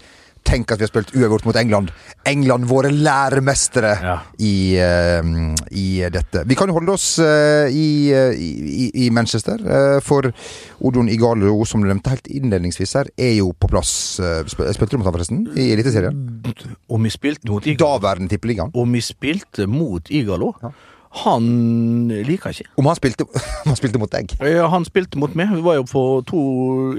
Tenk 0.46 0.70
at 0.70 0.78
vi 0.78 0.84
har 0.86 0.90
spilt 0.92 1.08
uavgjort 1.18 1.42
mot 1.48 1.56
England. 1.58 1.88
England, 2.30 2.68
våre 2.70 2.92
læremestere 2.94 3.96
Ja. 3.98 4.12
i, 4.38 4.78
uh, 4.78 5.56
i 5.74 5.86
dette. 6.14 6.44
Vi 6.46 6.54
kan 6.54 6.70
jo 6.70 6.76
holde 6.76 6.94
oss 6.94 7.18
uh, 7.18 7.66
i, 7.66 8.12
i, 8.14 8.84
i 9.06 9.08
Manchester, 9.10 9.58
uh, 9.66 9.98
for 10.06 10.28
Odon 10.86 11.10
Igalo, 11.10 11.64
som 11.67 11.82
du 11.82 11.88
nevnte 11.91 12.14
helt 12.14 12.31
innledningsvis 12.31 12.94
her, 12.94 13.10
er 13.19 13.32
jo 13.41 13.50
på 13.58 13.67
plass. 13.74 14.20
spil- 14.46 14.70
Spilte 14.79 14.94
du 14.94 15.00
mot 15.02 15.08
ham 15.10 15.17
forresten, 15.19 15.43
i 15.58 15.72
Eliteserien? 15.74 16.14
Og 16.94 17.02
vi 17.02 17.10
spilte 17.10 17.50
mot 17.50 17.67
Igalo. 17.67 17.96
Daværende 17.98 18.31
Tippeligaen. 18.31 18.70
Og 18.79 18.86
vi 18.94 19.02
spilte 19.02 19.67
mot 19.67 20.06
Igalo. 20.14 20.52
Han 21.25 21.44
liker 22.29 22.53
ikke. 22.53 22.69
Om 22.77 22.89
han 22.91 22.99
spilte, 22.99 23.27
om 23.65 23.70
han 23.70 23.79
spilte 23.79 24.01
mot 24.03 24.13
deg? 24.13 24.35
Ja, 24.44 24.67
han 24.73 24.85
spilte 24.89 25.20
mot 25.20 25.37
meg. 25.39 25.53
Vi 25.56 25.65
var 25.65 25.79
jo 25.79 25.87
på 25.89 26.05
to 26.29 26.43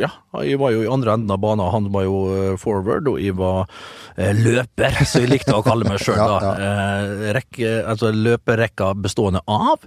Ja, 0.01 0.09
jeg 0.45 0.59
var 0.61 0.73
jo 0.73 0.83
i 0.85 0.91
andre 0.91 1.17
enden 1.17 1.33
av 1.33 1.41
banen. 1.43 1.65
Han 1.73 1.89
var 1.93 2.07
jo 2.07 2.21
eh, 2.33 2.53
forward, 2.61 3.09
og 3.11 3.19
jeg 3.21 3.37
var 3.37 3.65
eh, 4.17 4.33
løper, 4.37 5.01
så 5.05 5.23
jeg 5.23 5.33
likte 5.35 5.55
å 5.57 5.65
kalle 5.65 5.87
meg 5.89 6.01
sjøl, 6.03 6.17
Ja, 6.27 6.39
ja. 6.43 6.53
Eh, 6.57 7.27
rekke, 7.37 7.75
altså 7.87 8.11
løperekka 8.15 8.93
bestående 8.99 9.43
av 9.47 9.85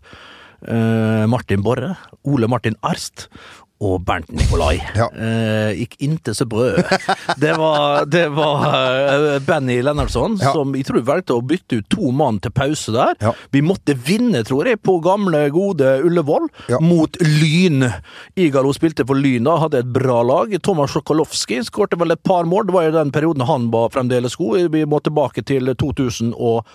eh, 0.67 1.27
Martin 1.31 1.63
Borre, 1.65 1.95
Ole 2.29 2.49
Martin 2.51 2.77
Arst 2.87 3.29
og 3.81 4.03
Bernt 4.05 4.29
Nikolai. 4.37 4.75
Ja. 4.93 5.07
Eh, 5.17 5.71
gikk 5.79 5.95
inte 6.05 6.35
så 6.37 6.45
brød. 6.49 6.83
Det 7.41 7.55
var, 7.57 8.05
det 8.13 8.27
var 8.37 8.65
eh, 8.69 9.39
Benny 9.47 9.79
Lennartson 9.83 10.35
Ja. 10.43 10.53
som 10.53 10.75
jeg 10.77 10.85
tror 10.89 11.01
valgte 11.07 11.33
å 11.39 11.41
bytte 11.41 11.79
ut 11.81 11.89
to 11.93 12.11
mann 12.13 12.41
til 12.45 12.53
pause 12.53 12.93
der. 12.93 13.15
Ja. 13.25 13.33
Vi 13.55 13.63
måtte 13.65 13.95
vinne, 13.97 14.43
tror 14.45 14.69
jeg, 14.69 14.83
på 14.85 14.99
gamle, 15.05 15.47
gode 15.55 15.95
Ullevål 16.05 16.51
mot 16.85 17.17
Lyn. 17.25 17.87
Igalo 18.37 18.75
spilte 18.77 19.07
for 19.09 19.17
Lyn 19.17 19.49
da, 19.49 19.57
hadde 19.65 19.81
et 19.81 19.93
bra 19.95 20.21
lag. 20.29 20.53
Thomas 20.61 20.93
Sjokolowski 20.93 21.63
skårte 21.65 21.97
vel 22.01 22.13
et 22.13 22.23
par 22.27 22.45
mål. 22.45 22.69
Det 22.69 22.77
var 22.77 22.89
jo 22.91 22.97
den 22.99 23.15
perioden 23.17 23.49
han 23.49 23.71
var 23.73 23.89
fremdeles 23.95 24.37
god. 24.37 24.69
Vi 24.77 24.85
må 24.85 25.01
tilbake 25.01 25.45
til 25.49 25.73
2000 25.73 26.35
og 26.37 26.69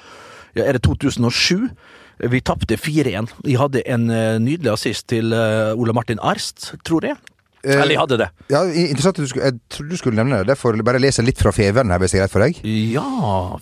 er 0.56 0.74
det 0.78 0.82
2007? 0.88 1.70
Vi 2.20 2.42
tapte 2.42 2.78
4-1. 2.80 3.32
Vi 3.44 3.56
hadde 3.60 3.84
en 3.92 4.10
eh, 4.14 4.36
nydelig 4.40 4.72
assist 4.76 5.08
til 5.12 5.34
eh, 5.36 5.74
Ole 5.76 5.96
Martin 5.96 6.22
Arst, 6.24 6.72
tror 6.88 7.08
jeg. 7.10 7.18
Eh, 7.66 7.76
Eller 7.76 7.96
jeg 7.96 8.02
hadde 8.04 8.20
det. 8.22 8.30
Ja, 8.54 8.62
interessant 8.70 9.18
at 9.20 9.26
du 9.26 9.32
skulle, 9.32 9.50
Jeg 9.52 9.60
trodde 9.74 9.92
du 9.92 10.00
skulle 10.00 10.20
nevne 10.22 10.40
det. 10.40 10.50
Derfor 10.54 10.78
bare 10.86 11.02
lese 11.02 11.26
litt 11.26 11.42
fra 11.42 11.52
Feven 11.56 11.92
her, 11.92 12.00
hvis 12.00 12.16
det 12.16 12.22
er 12.22 12.26
greit 12.26 12.36
for 12.36 12.46
deg. 12.46 12.62
Ja, 12.94 13.06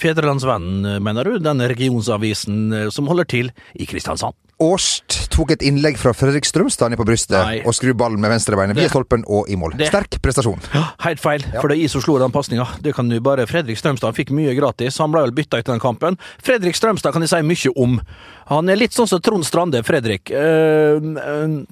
Fedrelandsvennen, 0.01 1.01
mener 1.03 1.29
du? 1.29 1.37
Den 1.41 1.63
regionsavisen 1.73 2.91
som 2.93 3.09
holder 3.09 3.29
til 3.31 3.53
i 3.73 3.89
Kristiansand. 3.89 4.37
Årst 4.63 5.17
tok 5.33 5.51
et 5.55 5.63
innlegg 5.65 5.97
fra 5.99 6.13
Fredrik 6.15 6.45
Strømstad 6.47 6.93
ned 6.93 6.99
på 7.01 7.05
brystet 7.07 7.35
Nei. 7.35 7.57
og 7.67 7.75
skrur 7.75 7.95
ballen 7.99 8.21
med 8.23 8.31
venstrebeinet 8.31 8.77
via 8.77 8.91
stolpen 8.91 9.25
og 9.27 9.49
i 9.51 9.57
mål. 9.59 9.75
Det- 9.77 9.89
Sterk 9.91 10.19
prestasjon. 10.23 10.61
Helt 11.03 11.19
feil, 11.19 11.43
for 11.59 11.67
det 11.67 11.77
er 11.77 11.81
jeg 11.81 11.93
som 11.93 12.01
slo 12.05 12.17
den 12.21 12.31
pasninga. 12.31 12.67
Det 12.81 12.95
kan 12.95 13.09
du 13.09 13.19
bare 13.19 13.47
Fredrik 13.49 13.77
Strømstad 13.77 14.15
fikk 14.15 14.31
mye 14.31 14.55
gratis. 14.55 14.97
Han 15.03 15.11
ble 15.11 15.25
vel 15.25 15.35
bytta 15.35 15.59
ut 15.59 15.67
i 15.67 15.71
den 15.71 15.83
kampen. 15.83 16.17
Fredrik 16.41 16.75
Strømstad 16.79 17.13
kan 17.13 17.21
jeg 17.25 17.33
si 17.33 17.41
mye 17.41 17.73
om. 17.75 17.99
Han 18.47 18.69
er 18.69 18.79
litt 18.79 18.95
sånn 18.95 19.07
som 19.09 19.19
Trond 19.19 19.45
Strande, 19.45 19.83
Fredrik. 19.83 20.31
Uh, 20.31 20.99
uh, 20.99 21.63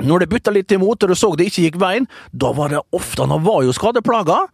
når 0.00 0.24
det 0.24 0.30
butta 0.30 0.52
litt 0.54 0.72
imot, 0.72 1.02
og 1.02 1.08
du 1.10 1.14
så 1.18 1.34
det 1.36 1.50
ikke 1.50 1.66
gikk 1.68 1.80
veien, 1.80 2.06
da 2.32 2.52
var 2.56 2.72
det 2.72 2.80
ofte 2.96 3.26
Han 3.26 3.44
var 3.44 3.62
jo 3.66 3.72
skadeplaga. 3.76 4.46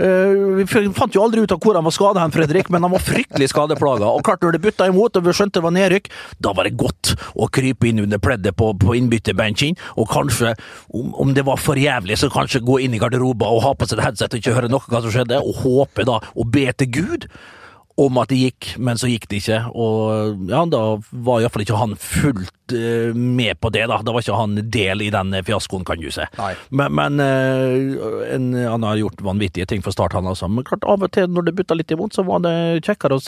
Eh, 0.00 0.32
vi 0.60 0.64
fant 0.96 1.12
jo 1.14 1.22
aldri 1.24 1.44
ut 1.44 1.52
av 1.52 1.60
hvor 1.60 1.76
han 1.76 1.84
var 1.84 1.94
skada, 1.94 2.24
Fredrik, 2.32 2.70
men 2.72 2.86
han 2.86 2.94
var 2.94 3.02
fryktelig 3.04 3.50
skadeplaga. 3.52 4.08
Og 4.08 4.24
klart, 4.24 4.40
når 4.44 4.56
det 4.56 4.62
butta 4.64 4.88
imot, 4.88 5.18
og 5.18 5.26
vi 5.26 5.34
skjønte 5.36 5.58
det 5.60 5.66
var 5.66 5.76
nedrykk, 5.76 6.08
da 6.40 6.54
var 6.56 6.68
det 6.68 6.78
godt 6.80 7.14
å 7.36 7.50
krype 7.52 7.90
inn 7.90 8.00
under 8.06 8.22
pleddet 8.22 8.56
på, 8.56 8.72
på 8.80 8.96
innbytterbenken, 8.96 9.76
og 10.00 10.08
kanskje, 10.12 10.54
om, 10.96 11.12
om 11.20 11.34
det 11.36 11.44
var 11.48 11.60
for 11.60 11.80
jævlig, 11.80 12.16
så 12.20 12.32
kanskje 12.32 12.64
gå 12.64 12.80
inn 12.86 12.96
i 12.96 13.02
garderoben 13.02 13.48
og 13.50 13.64
ha 13.66 13.74
på 13.76 13.88
seg 13.90 14.00
et 14.00 14.06
headset 14.08 14.32
og 14.32 14.40
ikke 14.40 14.56
høre 14.56 14.72
noe 14.72 14.88
hva 14.88 15.02
som 15.04 15.12
skjedde, 15.12 15.42
og 15.42 15.64
håpe 15.64 16.06
da, 16.08 16.20
og 16.32 16.52
be 16.54 16.68
til 16.72 16.94
Gud 16.96 17.28
om 18.00 18.18
at 18.22 18.30
det 18.32 18.38
gikk, 18.40 18.70
men 18.80 18.98
så 19.00 19.10
gikk 19.10 19.26
det 19.30 19.42
ikke. 19.42 19.58
Og 19.74 20.46
ja, 20.50 20.62
da 20.70 20.80
var 21.10 21.42
iallfall 21.42 21.64
ikke 21.66 21.80
han 21.80 21.96
fullt 22.00 22.74
uh, 22.74 23.12
med 23.16 23.60
på 23.60 23.72
det, 23.74 23.84
da. 23.90 24.00
Da 24.06 24.14
var 24.14 24.24
ikke 24.24 24.38
han 24.40 24.56
del 24.72 25.04
i 25.04 25.10
den 25.14 25.34
fiaskoen, 25.46 25.84
kan 25.88 26.00
du 26.00 26.08
si. 26.14 26.24
Men, 26.70 26.96
men 26.96 27.20
uh, 27.20 28.24
en, 28.30 28.50
han 28.56 28.88
har 28.88 29.00
gjort 29.02 29.22
vanvittige 29.26 29.68
ting 29.70 29.84
for 29.84 29.94
Start, 29.96 30.16
han 30.16 30.28
altså. 30.30 30.48
Men 30.48 30.66
klart, 30.68 30.86
av 30.88 31.04
og 31.06 31.12
til 31.14 31.28
når 31.30 31.50
det 31.50 31.56
butta 31.60 31.76
litt 31.78 31.92
imot, 31.94 32.16
så 32.16 32.24
var 32.26 32.42
det 32.46 32.56
kjekkere 32.86 33.20
å, 33.20 33.22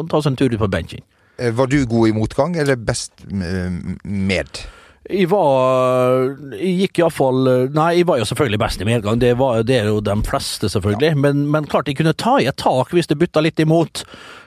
å 0.00 0.04
ta 0.10 0.20
seg 0.22 0.34
en 0.34 0.40
tur 0.42 0.52
ut 0.54 0.62
på 0.64 0.70
benken. 0.72 1.06
Eh, 1.40 1.52
Var 1.54 1.66
du 1.70 1.78
god 1.86 2.08
i 2.10 2.12
motgang, 2.16 2.56
eller 2.60 2.76
best 2.76 3.24
med? 3.30 4.64
Jeg 5.10 5.26
var 5.30 6.28
Jeg 6.54 6.74
gikk 6.84 7.00
iallfall 7.02 7.48
Nei, 7.74 7.88
jeg 8.00 8.08
var 8.08 8.20
jo 8.20 8.26
selvfølgelig 8.28 8.60
best 8.62 8.82
i 8.82 8.88
medgang. 8.88 9.20
Det, 9.20 9.32
var, 9.40 9.62
det 9.66 9.80
er 9.80 9.88
jo 9.90 10.02
de 10.04 10.16
fleste, 10.26 10.70
selvfølgelig. 10.70 11.16
Men, 11.18 11.46
men 11.50 11.66
klart 11.70 11.90
jeg 11.90 11.98
kunne 11.98 12.16
ta 12.16 12.38
i 12.40 12.48
et 12.50 12.58
tak 12.60 12.94
hvis 12.94 13.10
det 13.10 13.18
butta 13.20 13.42
litt 13.42 13.60
imot. 13.62 14.04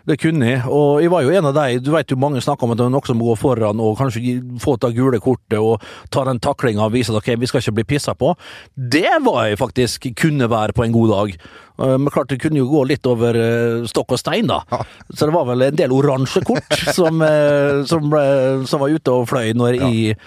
Det 0.08 0.17
kunne 0.20 0.50
jeg. 0.50 0.63
Og 0.67 1.00
jeg 1.03 1.12
var 1.13 1.24
jo 1.24 1.32
en 1.32 1.48
av 1.48 1.55
de 1.55 1.79
Du 1.84 1.91
vet 1.93 2.12
jo 2.12 2.20
mange 2.20 2.41
snakker 2.43 2.67
om 2.67 2.75
at 2.75 2.82
noen 2.84 3.08
som 3.08 3.20
må 3.20 3.29
gå 3.32 3.38
foran 3.39 3.82
og 3.84 3.98
kanskje 4.00 4.39
få 4.63 4.75
ta 4.79 4.91
gule 4.96 5.20
kortet 5.24 5.60
og 5.60 5.84
ta 6.13 6.25
den 6.27 6.41
taklinga 6.43 6.88
og 6.88 6.96
vise 6.96 7.13
at 7.13 7.22
ok, 7.22 7.34
vi 7.39 7.50
skal 7.50 7.63
ikke 7.63 7.77
bli 7.79 7.89
pissa 7.96 8.15
på. 8.17 8.34
Det 8.75 9.20
var 9.24 9.48
jeg 9.48 9.62
faktisk 9.62 10.10
kunne 10.20 10.50
være 10.51 10.75
på 10.75 10.88
en 10.88 10.96
god 10.96 11.13
dag. 11.15 11.38
Eh, 11.80 11.98
Men 11.98 12.10
klart 12.13 12.30
det 12.30 12.39
kunne 12.44 12.60
jo 12.62 12.68
gå 12.70 12.84
litt 12.92 13.06
over 13.10 13.38
eh, 13.39 13.86
stokk 13.89 14.13
og 14.15 14.22
stein, 14.22 14.48
da. 14.51 14.62
Ja. 14.72 14.82
Så 15.13 15.25
det 15.30 15.34
var 15.36 15.48
vel 15.50 15.65
en 15.70 15.75
del 15.80 15.92
oransje 15.96 16.44
kort 16.46 16.74
som, 16.98 17.22
eh, 17.25 17.84
som, 17.89 18.10
ble- 18.12 18.65
som 18.70 18.84
var 18.84 18.94
ute 18.94 19.13
og 19.13 19.27
fløy 19.32 19.53
når 19.58 19.80
jeg 19.82 20.18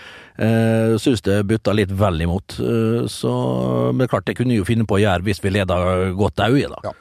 uh, 0.41 0.97
det 1.25 1.37
butta 1.49 1.73
litt 1.73 1.93
vel 1.97 2.21
imot. 2.27 2.59
Så, 3.09 3.33
men 3.97 4.09
klart, 4.11 4.27
det 4.27 4.37
kunne 4.37 4.53
jeg 4.53 4.61
jo 4.65 4.69
finne 4.69 4.85
på 4.89 4.99
å 4.99 5.03
gjøre 5.03 5.25
hvis 5.25 5.41
vi 5.45 5.55
leda 5.55 5.79
godt 6.19 6.43
òg, 6.45 6.59
da. 6.75 6.83
Ja. 6.91 6.95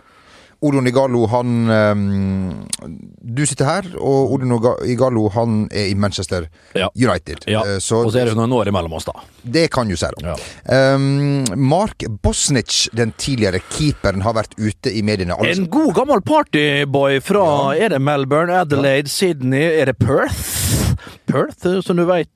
Odon 0.61 0.87
Igalo, 0.87 1.25
han 1.27 1.69
eh, 1.69 2.87
Du 3.21 3.43
sitter 3.45 3.65
her, 3.65 3.87
og 3.99 4.31
Odon 4.35 4.53
Iga- 4.57 4.77
Igalo, 4.87 5.27
han 5.33 5.67
er 5.71 5.89
i 5.91 5.95
Manchester 5.95 6.47
Ja. 6.75 6.87
United. 6.95 7.43
Ja, 7.47 7.61
Eh, 7.65 7.79
Så 7.79 8.05
Og 8.05 8.11
så 8.13 8.21
er 8.21 8.25
det 8.25 8.35
noen 8.37 8.51
år 8.53 8.67
imellom 8.67 8.93
oss, 8.93 9.05
da. 9.05 9.13
det 9.43 9.69
kan 9.71 9.89
jo 9.89 9.95
si, 9.95 10.05
om. 10.05 10.33
Ja. 10.33 10.95
Um, 10.95 11.45
Mark 11.57 12.03
Bosnic, 12.21 12.87
den 12.93 13.11
tidligere 13.17 13.59
keeperen, 13.69 14.21
har 14.21 14.33
vært 14.33 14.53
ute 14.57 14.91
i 14.95 15.01
mediene. 15.01 15.33
Alle- 15.37 15.51
En 15.55 15.67
god 15.69 15.93
gammel 15.95 16.21
partyboy 16.21 17.19
fra 17.21 17.75
Er 17.75 17.89
det 17.89 18.01
Melbourne, 18.01 18.51
Adelaide, 18.53 19.07
Sydney, 19.09 19.79
er 19.81 19.85
det 19.85 19.97
Perth? 19.99 20.95
Perth, 21.27 21.81
som 21.83 21.97
du 21.97 22.05
veit. 22.05 22.29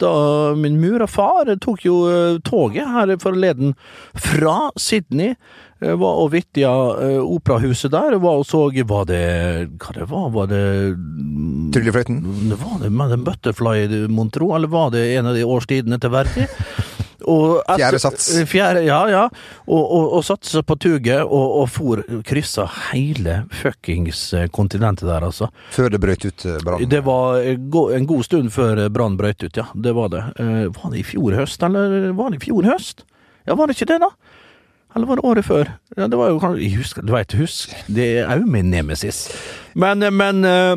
Min 0.58 0.80
mor 0.82 1.02
og 1.04 1.10
far 1.10 1.46
tok 1.62 1.84
jo 1.86 1.96
eh, 2.10 2.40
toget 2.44 2.86
her 2.88 3.16
forleden 3.18 3.76
fra 4.16 4.72
Sydney. 4.78 5.36
Eh, 5.82 5.96
Var 6.00 6.22
og 6.24 6.32
vitja 6.34 6.72
eh, 7.06 7.20
operahuset 7.24 7.92
der. 7.94 8.18
Var 8.20 8.42
og 8.44 8.46
så 8.50 8.66
Var 8.70 9.06
det 9.10 9.24
Hva 9.80 9.96
det 9.98 10.10
var? 10.12 10.30
Var 10.36 10.48
det 10.52 10.64
Tryllefløyten? 11.74 12.22
Det 12.50 12.58
var 12.62 12.80
det 12.82 12.92
med 12.92 13.12
den 13.14 13.24
Butterfly, 13.28 14.08
mon 14.10 14.30
tro, 14.34 14.54
eller 14.56 14.68
var 14.72 14.90
det 14.96 15.04
en 15.18 15.28
av 15.30 15.36
de 15.38 15.44
årstidene 15.46 16.00
til 16.02 16.10
Verdi? 16.14 16.48
Etter- 17.30 17.76
Fjerde 17.78 18.00
sats. 18.02 18.30
Fjerde, 18.50 18.82
ja, 18.88 19.00
ja. 19.12 19.24
Og, 19.68 19.84
og, 19.84 20.06
og 20.18 20.24
satte 20.26 20.50
seg 20.50 20.64
på 20.66 20.78
tuget 20.82 21.20
og, 21.22 21.52
og 21.62 21.68
for 21.70 22.02
kryssa 22.26 22.64
hele 22.90 23.44
fuckings 23.60 24.22
eh, 24.34 24.48
kontinentet 24.56 25.06
der, 25.12 25.28
altså. 25.28 25.52
Før 25.76 25.92
det 25.94 26.00
brøt 26.02 26.26
ut 26.26 26.46
eh, 26.50 26.58
brann. 26.66 26.88
Det 26.90 27.04
var 27.06 27.38
eh, 27.44 27.60
en 28.00 28.08
god 28.10 28.26
stund 28.26 28.50
før 28.56 28.82
brann 28.90 29.20
brøt 29.20 29.44
ut, 29.46 29.60
ja. 29.62 29.68
Det 29.76 29.94
var 30.00 30.10
det. 30.16 30.24
Eh, 30.42 30.66
Var 30.74 30.96
det 30.96 31.04
i 31.04 31.06
fjor 31.12 31.38
høst, 31.38 31.62
eller 31.68 32.10
var 32.18 32.32
det 32.34 32.40
i 32.42 32.46
fjor 32.48 32.66
høst? 32.72 33.06
Ja, 33.46 33.54
var 33.60 33.70
det 33.70 33.78
ikke 33.78 33.92
det, 33.94 34.00
da? 34.08 34.10
Eller 34.96 35.06
var 35.10 35.20
det 35.20 35.26
året 35.30 35.46
før? 35.46 35.70
Ja, 35.98 36.08
det 36.10 36.18
var 36.18 36.30
jo 36.32 36.40
Jeg 36.58 36.78
husker, 36.80 37.02
du 37.06 37.14
veit, 37.14 37.34
husk. 37.38 37.74
Det 37.88 38.08
er 38.24 38.40
jo 38.42 38.46
min 38.50 38.72
nemesis. 38.72 39.28
Men, 39.76 40.02
eh, 40.04 40.10
men 40.12 40.44
eh, 40.46 40.76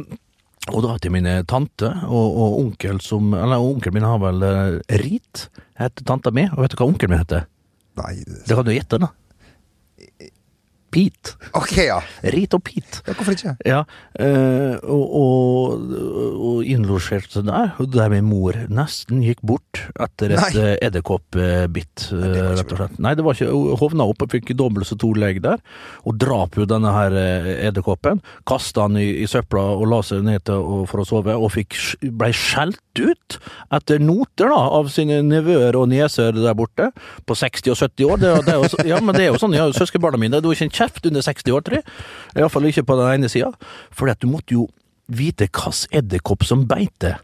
Og 0.72 0.82
da 0.84 0.98
til 1.02 1.10
mine 1.14 1.38
tante 1.48 1.88
og, 2.06 2.36
og 2.44 2.58
onkel 2.60 3.00
som 3.02 3.32
Eller 3.34 3.56
onkelen 3.58 3.94
min 3.96 4.04
har 4.06 4.18
vel 4.22 4.42
eh, 4.42 4.98
Rit, 5.02 5.46
heter 5.80 6.04
tanta 6.04 6.30
mi. 6.30 6.44
Og 6.52 6.60
vet 6.62 6.74
du 6.74 6.76
hva 6.82 6.90
onkelen 6.92 7.14
min 7.16 7.22
heter? 7.24 7.46
Nei 7.96 8.14
det- 8.24 8.44
Det 8.48 8.56
kan 8.56 8.64
du 8.64 8.72
gjette, 8.72 8.98
da. 9.02 9.08
Pete. 10.92 11.32
Ok, 11.58 11.72
ja. 11.86 11.96
Rit 12.34 12.52
og 12.54 12.62
Pete. 12.68 13.00
ja. 13.06 13.14
Hvorfor 13.16 13.32
ikke? 13.34 13.54
Ja, 13.66 13.78
eh, 14.20 14.76
og, 14.84 15.04
og, 15.18 15.94
og 16.52 16.68
innlosjerte 16.68 17.42
der, 17.46 17.72
og 17.80 17.88
der 17.94 18.12
min 18.12 18.26
mor 18.28 18.56
nesten 18.68 19.22
gikk 19.24 19.40
bort 19.46 19.80
etter 19.96 20.34
et 20.36 20.42
Nei. 20.42 20.50
eh, 20.60 20.74
edderkoppbitt, 20.84 22.06
eh, 22.12 22.26
ikke 22.28 22.44
rett 22.60 22.74
og 22.76 22.78
slett. 22.82 22.98
Nei, 23.02 23.14
det 23.18 23.24
var 23.26 23.36
ikke, 23.38 23.48
hun 23.52 23.78
hovna 23.80 24.06
opp 24.12 24.22
og 24.26 24.34
fikk 24.36 24.52
dobbelt 24.58 24.86
så 24.88 24.98
to 25.00 25.12
legg 25.16 25.40
der, 25.44 25.62
og 26.04 26.18
drap 26.20 26.58
jo 26.60 26.66
denne 26.68 26.92
her 26.94 27.16
eh, 27.18 27.50
edderkoppen, 27.70 28.20
kasta 28.48 28.86
han 28.86 29.00
i, 29.00 29.08
i 29.22 29.26
søpla 29.30 29.64
og 29.78 29.86
la 29.90 30.02
seg 30.06 30.22
ned 30.26 30.44
til, 30.48 30.60
og, 30.60 30.84
for 30.92 31.02
å 31.02 31.08
sove, 31.08 31.34
og 31.36 31.52
fikk, 31.56 31.76
sk- 31.78 32.12
ble 32.20 32.30
skjelt 32.36 32.91
ut 33.00 33.38
etter 33.72 33.98
noter 34.02 34.50
da, 34.52 34.58
av 34.78 34.90
sine 34.92 35.20
nevøer 35.24 35.76
og 35.78 35.88
nieser 35.88 36.32
der 36.36 36.54
borte, 36.58 36.90
på 37.26 37.34
60 37.38 37.70
og 37.72 37.78
70 37.80 38.04
år. 38.10 38.20
Det, 38.20 38.28
er- 38.28 38.42
det 38.46 38.54
er 38.54 38.60
jo, 38.60 38.86
ja, 38.92 39.00
men 39.00 39.14
det 39.16 39.24
er 39.24 39.32
jo 39.32 39.40
sånn, 39.40 39.56
ja, 39.56 39.66
søskenbarna 39.72 40.20
mine, 40.20 40.40
det 40.40 40.44
var 40.50 40.58
ikke 40.58 40.68
en 40.68 40.76
kjeft 40.76 41.06
under 41.08 41.22
60 41.24 41.52
år, 41.56 41.64
tror 41.66 41.80
jeg. 41.80 41.84
Iallfall 42.36 42.68
ikke 42.68 42.84
på 42.90 42.98
den 43.00 43.12
ene 43.16 43.28
sida. 43.32 43.52
For 43.90 44.12
du 44.12 44.26
måtte 44.28 44.52
jo 44.58 44.68
vite 45.12 45.48
hvilken 45.48 45.98
edderkopp 46.02 46.44
som 46.46 46.66
beite 46.68 47.16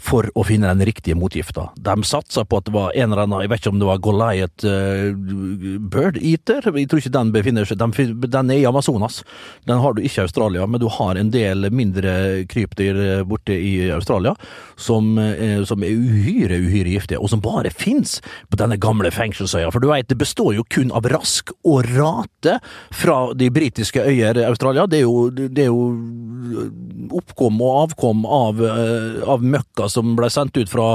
for 0.00 0.28
å 0.36 0.44
finne 0.46 0.70
den 0.70 0.86
riktige 0.86 1.16
motgifta. 1.18 1.70
De 1.76 1.94
satsa 2.06 2.44
på 2.44 2.60
at 2.60 2.68
det 2.68 2.74
var 2.74 2.94
en 2.94 3.10
eller 3.12 3.24
annen, 3.24 3.42
jeg 3.44 3.52
vet 3.52 3.62
ikke 3.62 3.72
om 3.72 3.80
det 3.80 3.88
var 3.88 4.02
Goliath 4.04 4.66
uh, 4.68 5.78
Bird 5.92 6.18
Eater, 6.20 6.66
jeg 6.76 6.88
tror 6.90 7.02
ikke 7.02 7.14
den 7.16 7.32
befinner 7.34 7.68
seg, 7.68 7.80
den, 7.80 7.94
den 8.22 8.52
er 8.52 8.60
i 8.60 8.66
Amazonas. 8.68 9.22
Den 9.68 9.80
har 9.82 9.96
du 9.96 10.02
ikke 10.02 10.22
i 10.22 10.26
Australia, 10.26 10.66
men 10.68 10.82
du 10.82 10.88
har 10.92 11.18
en 11.18 11.32
del 11.34 11.68
mindre 11.74 12.44
krypdyr 12.50 13.00
eh, 13.02 13.24
borte 13.26 13.54
i 13.56 13.88
Australia 13.94 14.34
som, 14.76 15.16
uh, 15.18 15.62
som 15.68 15.84
er 15.86 15.96
uhyre, 15.96 16.60
uhyre 16.66 16.94
giftige, 16.96 17.20
og 17.20 17.32
som 17.32 17.42
bare 17.44 17.72
fins 17.74 18.18
på 18.50 18.60
denne 18.60 18.78
gamle 18.80 19.10
fengselsøya. 19.14 19.72
For 19.74 19.82
du 19.82 19.90
veit, 19.90 20.08
det 20.10 20.20
består 20.20 20.54
jo 20.56 20.66
kun 20.72 20.92
av 20.94 21.08
rask 21.10 21.52
og 21.66 21.88
rate 21.94 22.58
fra 22.94 23.18
de 23.36 23.50
britiske 23.52 24.02
øyer 24.02 24.42
Australia. 24.46 24.86
Det 24.90 25.00
er 25.00 25.06
jo, 25.06 25.30
det 25.32 25.66
er 25.66 25.70
jo 25.72 27.16
oppkom 27.16 27.60
og 27.64 27.82
avkom 27.86 28.24
av, 28.28 28.60
uh, 28.60 29.22
av 29.36 29.44
møkka 29.44 29.85
som 29.92 30.14
ble 30.18 30.30
sendt 30.32 30.56
ut 30.56 30.70
fra 30.70 30.94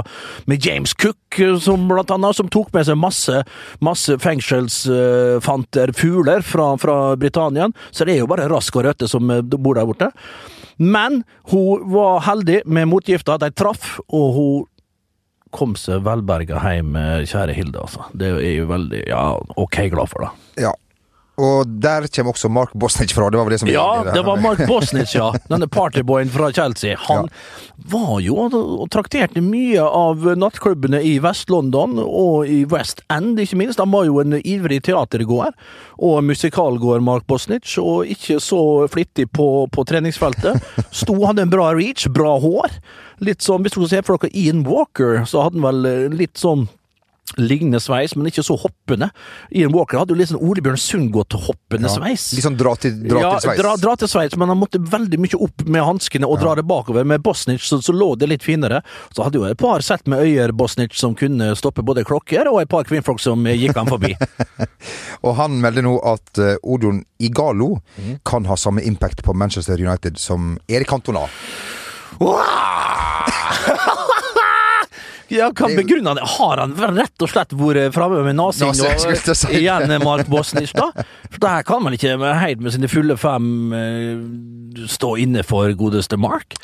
med 0.50 0.66
James 0.66 0.94
Cook, 0.94 1.40
eh, 1.40 1.58
som 1.62 1.88
blant 1.90 2.12
annet, 2.14 2.38
som 2.38 2.50
tok 2.52 2.72
med 2.76 2.88
seg 2.88 3.00
masse, 3.00 3.44
masse 3.84 4.18
fengselsfanter, 4.22 5.94
fugler 5.98 6.42
fra, 6.46 6.74
fra 6.82 6.98
Britannia. 7.20 7.70
Så 7.92 8.06
det 8.08 8.16
er 8.16 8.24
jo 8.24 8.32
bare 8.32 8.50
rask 8.52 8.76
og 8.76 8.88
røtte 8.88 9.10
som 9.12 9.30
eh, 9.32 9.42
bor 9.42 9.78
der 9.80 9.88
borte. 9.90 10.12
Men 10.82 11.24
hun 11.52 11.84
var 11.94 12.24
heldig 12.26 12.64
med 12.66 12.90
motgifta. 12.90 13.38
De 13.42 13.52
traff, 13.54 14.00
og 14.10 14.28
hun 14.38 14.68
kom 15.52 15.76
seg 15.76 16.04
velberga 16.06 16.62
hjem, 16.64 16.96
eh, 16.96 17.26
kjære 17.28 17.56
Hilde, 17.58 17.82
altså. 17.84 18.08
Det 18.18 18.32
er 18.40 18.56
jo 18.56 18.70
veldig 18.72 19.04
Ja, 19.10 19.26
ok 19.60 19.84
glad 19.92 20.10
for 20.12 20.26
det. 20.26 20.32
Ja. 20.64 20.72
Og 21.42 21.70
der 21.82 22.06
kommer 22.14 22.36
også 22.36 22.50
Mark 22.54 22.74
Bosnic 22.78 23.14
fra. 23.16 23.30
Det 23.32 23.40
var 23.40 23.48
vel 23.48 23.56
det 23.56 23.62
som 23.64 23.70
Ja, 23.72 24.04
det 24.14 24.22
var 24.28 24.42
Mark 24.42 24.62
Bosnich, 24.68 25.16
ja. 25.16 25.32
Denne 25.52 25.68
partyboyen 25.72 26.30
fra 26.30 26.52
Chelsea. 26.54 26.98
Han 27.08 27.30
var 27.92 28.20
jo 28.22 28.38
og 28.46 28.90
trakterte 28.94 29.42
mye 29.42 29.82
av 29.82 30.28
nattklubbene 30.38 31.00
i 31.08 31.16
Vest-London 31.24 31.98
og 32.04 32.50
i 32.50 32.62
West 32.70 33.02
End, 33.12 33.40
ikke 33.42 33.58
minst. 33.58 33.82
Han 33.82 33.94
var 33.94 34.06
jo 34.10 34.20
en 34.22 34.38
ivrig 34.38 34.82
teatergåer 34.86 35.56
og 35.98 36.20
musikalgåer, 36.28 37.02
Mark 37.02 37.26
Bosnich, 37.30 37.74
og 37.82 38.10
ikke 38.12 38.38
så 38.44 38.62
flittig 38.92 39.32
på, 39.34 39.48
på 39.74 39.88
treningsfeltet. 39.90 40.62
Sto, 41.02 41.18
hadde 41.26 41.48
en 41.48 41.54
bra 41.54 41.72
reach, 41.78 42.06
bra 42.14 42.36
hår. 42.42 42.78
Litt 43.26 43.42
som, 43.46 43.66
hvis 43.66 43.78
du 43.78 43.88
ser 43.90 44.06
for 44.06 44.22
dere 44.22 44.34
Ian 44.38 44.62
Walker, 44.68 45.24
så 45.30 45.48
hadde 45.48 45.62
han 45.62 45.68
vel 45.70 46.14
litt 46.22 46.38
sånn 46.42 46.68
lignende 47.38 47.80
sveis, 47.84 48.16
men 48.16 48.28
ikke 48.30 48.44
så 48.46 48.58
hoppende. 48.60 49.12
Ian 49.56 49.74
Walker 49.76 50.02
hadde 50.02 50.16
jo 50.16 50.20
litt 50.20 50.32
sånn 50.32 50.42
Ole 50.44 50.64
Bjørn 50.64 50.80
Sundgått 50.80 51.36
hoppende 51.48 51.88
Ja. 51.90 51.96
sveis. 51.96 52.34
Litt 52.36 52.46
sånn 52.46 52.58
dra 52.60 52.76
til, 52.76 52.98
dra 53.08 53.22
ja, 53.22 53.32
til 53.36 53.50
sveis. 53.50 53.62
Dra, 53.62 53.76
dra 53.80 53.96
til 53.96 54.12
sveis, 54.12 54.36
men 54.38 54.52
han 54.52 54.60
måtte 54.60 54.82
veldig 54.82 55.20
mye 55.22 55.40
opp 55.40 55.66
med 55.66 55.86
hanskene 55.86 56.28
og 56.28 56.40
dra 56.42 56.56
det 56.56 56.66
bakover. 56.68 57.06
Med 57.08 57.22
Bosnic 57.24 57.62
så, 57.64 57.82
så 57.82 57.94
lå 57.96 58.16
det 58.20 58.30
litt 58.32 58.44
finere. 58.44 58.82
Så 59.16 59.24
hadde 59.24 59.40
jo 59.40 59.46
et 59.48 59.60
par 59.62 59.82
sett 59.86 60.08
med 60.08 60.20
øyer 60.26 60.52
Bosnic 60.52 60.98
som 60.98 61.16
kunne 61.16 61.56
stoppe 61.56 61.86
både 61.86 62.04
klokker, 62.08 62.48
og 62.52 62.62
et 62.62 62.72
par 62.72 62.84
kvinnfolk 62.88 63.20
som 63.22 63.46
eh, 63.48 63.58
gikk 63.60 63.78
han 63.78 63.88
forbi. 63.92 64.16
Og 65.26 65.36
han 65.38 65.60
melder 65.62 65.86
nå 65.86 66.00
at 66.08 66.40
uh, 66.42 66.56
Odon 66.64 67.04
Igalo 67.22 67.76
mm. 67.98 68.16
kan 68.26 68.48
ha 68.50 68.58
samme 68.58 68.82
impact 68.82 69.22
på 69.24 69.34
Manchester 69.38 69.78
United 69.78 70.18
som 70.18 70.58
Erik 70.68 70.90
Cantona. 70.90 71.28
Ja, 75.32 75.48
hva 75.56 75.70
er 75.70 75.78
begrunner 75.80 76.12
han 76.12 76.20
det? 76.20 76.28
Har 76.36 76.62
han 76.62 76.76
rett 76.98 77.24
og 77.24 77.32
slett 77.32 77.56
vært 77.56 77.96
framme 77.96 78.20
med 78.26 78.40
å 78.44 78.50
og 78.52 78.76
si 78.76 79.56
igjen 79.62 79.94
Mark 80.04 80.28
Bosnich, 80.32 80.74
da? 80.76 80.90
For 81.30 81.40
det 81.40 81.54
her 81.56 81.66
kan 81.68 81.84
man 81.86 81.96
ikke 81.96 82.18
helt 82.20 82.64
med 82.64 82.76
sine 82.76 82.90
fulle 82.92 83.16
fem 83.20 83.48
eh, 83.78 84.86
stå 84.92 85.16
inne 85.24 85.46
for 85.48 85.72
godeste 85.80 86.20
Mark? 86.20 86.58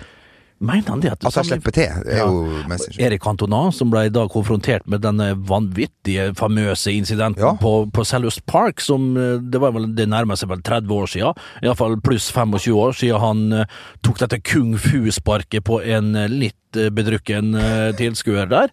Mener 0.60 0.90
han 0.90 1.02
det? 1.04 1.12
At 1.14 1.26
At 1.30 1.36
han 1.38 1.46
slipper 1.46 1.72
til, 1.76 1.84
er 2.06 2.18
Ja. 2.18 2.26
jo 2.26 2.64
mest. 2.68 2.96
Erik 3.00 3.22
Cantona, 3.22 3.72
som 3.72 3.92
ble 3.94 4.10
da 4.10 4.24
konfrontert 4.28 4.88
med 4.90 5.02
denne 5.02 5.36
vanvittige, 5.38 6.32
famøse 6.36 6.90
incidenten 6.98 7.44
Ja. 7.44 7.52
på, 7.62 7.92
på 7.94 8.06
Selhurst 8.06 8.44
Park, 8.50 8.80
som 8.82 9.16
eh, 9.18 9.38
det 9.38 9.62
var 9.62 9.72
vel, 9.76 9.94
det 9.94 10.08
nærmer 10.10 10.36
seg 10.36 10.50
vel 10.50 10.62
30 10.66 10.90
år 10.98 11.08
siden, 11.14 11.34
iallfall 11.62 12.00
pluss 12.02 12.32
25 12.32 12.74
år 12.74 12.92
siden 12.98 13.20
han 13.22 13.54
eh, 13.54 13.66
tok 14.02 14.18
dette 14.18 14.40
kung 14.42 14.74
fu-sparket 14.78 15.64
på 15.64 15.78
en 15.86 16.16
eh, 16.16 16.28
litt 16.28 16.56
bedrukken 16.78 17.56
tilskuer 17.98 18.50
der. 18.52 18.68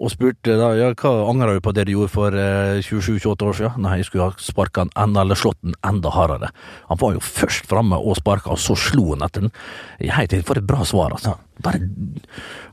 Og 0.00 0.08
spurte 0.08 0.54
da 0.56 0.70
ja, 0.78 0.88
hva 0.96 1.10
angrer 1.28 1.58
du 1.58 1.64
på 1.64 1.74
det 1.76 1.84
du 1.88 1.92
gjorde 1.92 2.12
for 2.14 2.36
eh, 2.36 2.80
27-28 2.80 3.48
år 3.50 3.58
siden? 3.58 3.84
Nei, 3.84 3.98
jeg 4.00 4.08
skulle 4.08 4.30
ha 4.30 4.40
sparka 4.40 4.86
han 4.86 4.92
enda, 4.96 5.26
eller 5.26 5.36
slått 5.36 5.60
den 5.60 5.76
enda 5.86 6.12
hardere. 6.14 6.48
Han 6.88 7.00
var 7.02 7.18
jo 7.18 7.22
først 7.24 7.68
framme 7.68 7.98
og 8.00 8.16
sparka, 8.16 8.54
og 8.54 8.62
så 8.62 8.78
slo 8.80 9.10
han 9.12 9.26
etter 9.26 9.44
den. 9.44 9.52
Helt 10.00 10.32
til 10.32 10.46
for 10.48 10.60
et 10.60 10.68
bra 10.68 10.86
svar, 10.88 11.12
altså. 11.18 11.36
Bare, 11.60 11.82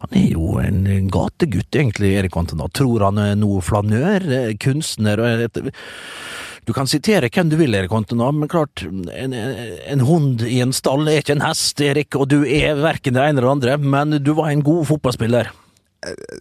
han 0.06 0.16
er 0.16 0.30
jo 0.32 0.56
en 0.64 1.12
gategutt, 1.12 1.76
egentlig, 1.76 2.14
Erik 2.16 2.38
Cantona. 2.38 2.72
Tror 2.72 3.10
han 3.10 3.20
er 3.20 3.36
noe 3.36 3.60
flanør, 3.66 4.30
eh, 4.32 4.56
kunstner 4.64 5.20
og 5.20 5.62
du 6.68 6.74
kan 6.76 6.88
sitere 6.88 7.30
hvem 7.32 7.48
du 7.48 7.56
vil, 7.56 7.76
Erik 7.76 7.92
Cantona, 7.92 8.32
men 8.36 8.52
klart, 8.52 8.84
en, 8.88 9.36
en 9.36 10.02
hund 10.04 10.44
i 10.44 10.60
en 10.64 10.76
stall 10.76 11.08
er 11.08 11.22
ikke 11.22 11.38
en 11.38 11.46
hest, 11.46 11.80
Erik, 11.80 12.16
og 12.20 12.28
du 12.32 12.42
er 12.44 12.80
verken 12.80 13.16
det 13.16 13.24
ene 13.24 13.40
eller 13.40 13.48
det 13.48 13.56
andre, 13.56 13.78
men 13.80 14.20
du 14.24 14.34
var 14.36 14.52
en 14.52 14.64
god 14.68 14.84
fotballspiller. 14.90 15.52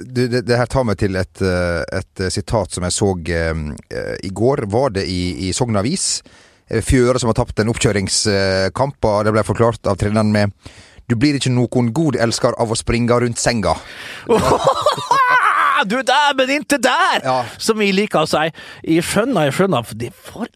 Du, 0.05 0.27
det, 0.29 0.43
det 0.47 0.59
her 0.59 0.69
tar 0.71 0.85
meg 0.85 0.99
til 1.01 1.17
et, 1.17 1.41
eh, 1.41 1.83
et 1.97 2.23
eh, 2.23 2.33
sitat 2.33 2.77
som 2.77 2.85
jeg 2.87 2.95
så 2.95 3.13
eh, 3.33 3.63
i 4.27 4.31
går. 4.31 4.67
Var 4.73 4.99
det 4.99 5.07
i, 5.09 5.49
i 5.49 5.53
Sogn 5.57 5.79
Avis? 5.81 6.23
Eh, 6.69 6.83
Fjøre 6.85 7.21
som 7.23 7.33
har 7.33 7.39
tapt 7.41 7.63
en 7.63 7.73
oppkjøringskamp, 7.73 8.99
og 9.01 9.25
det 9.25 9.35
ble 9.37 9.47
forklart 9.47 9.89
av 9.89 9.99
treneren 10.01 10.33
med 10.35 10.53
Du 11.07 11.15
blir 11.15 11.39
ikke 11.39 11.55
noen 11.55 11.93
god 11.95 12.19
elsker 12.19 12.57
av 12.59 12.73
å 12.73 12.79
springe 12.79 13.21
rundt 13.23 13.39
senga. 13.41 13.77
du 15.85 15.99
der, 16.02 16.35
men 16.38 16.52
ikke 16.61 16.78
der! 16.83 17.21
Ja. 17.25 17.38
Som 17.59 17.80
vi 17.83 17.90
liker 17.95 18.25
å 18.25 18.30
si. 18.30 18.47
Jeg 18.87 19.04
skjønner, 19.06 19.49
jeg 19.49 19.59
skjønner. 19.59 19.85
for 19.87 20.00
Det 20.00 20.12
er 20.12 20.16
for... 20.30 20.47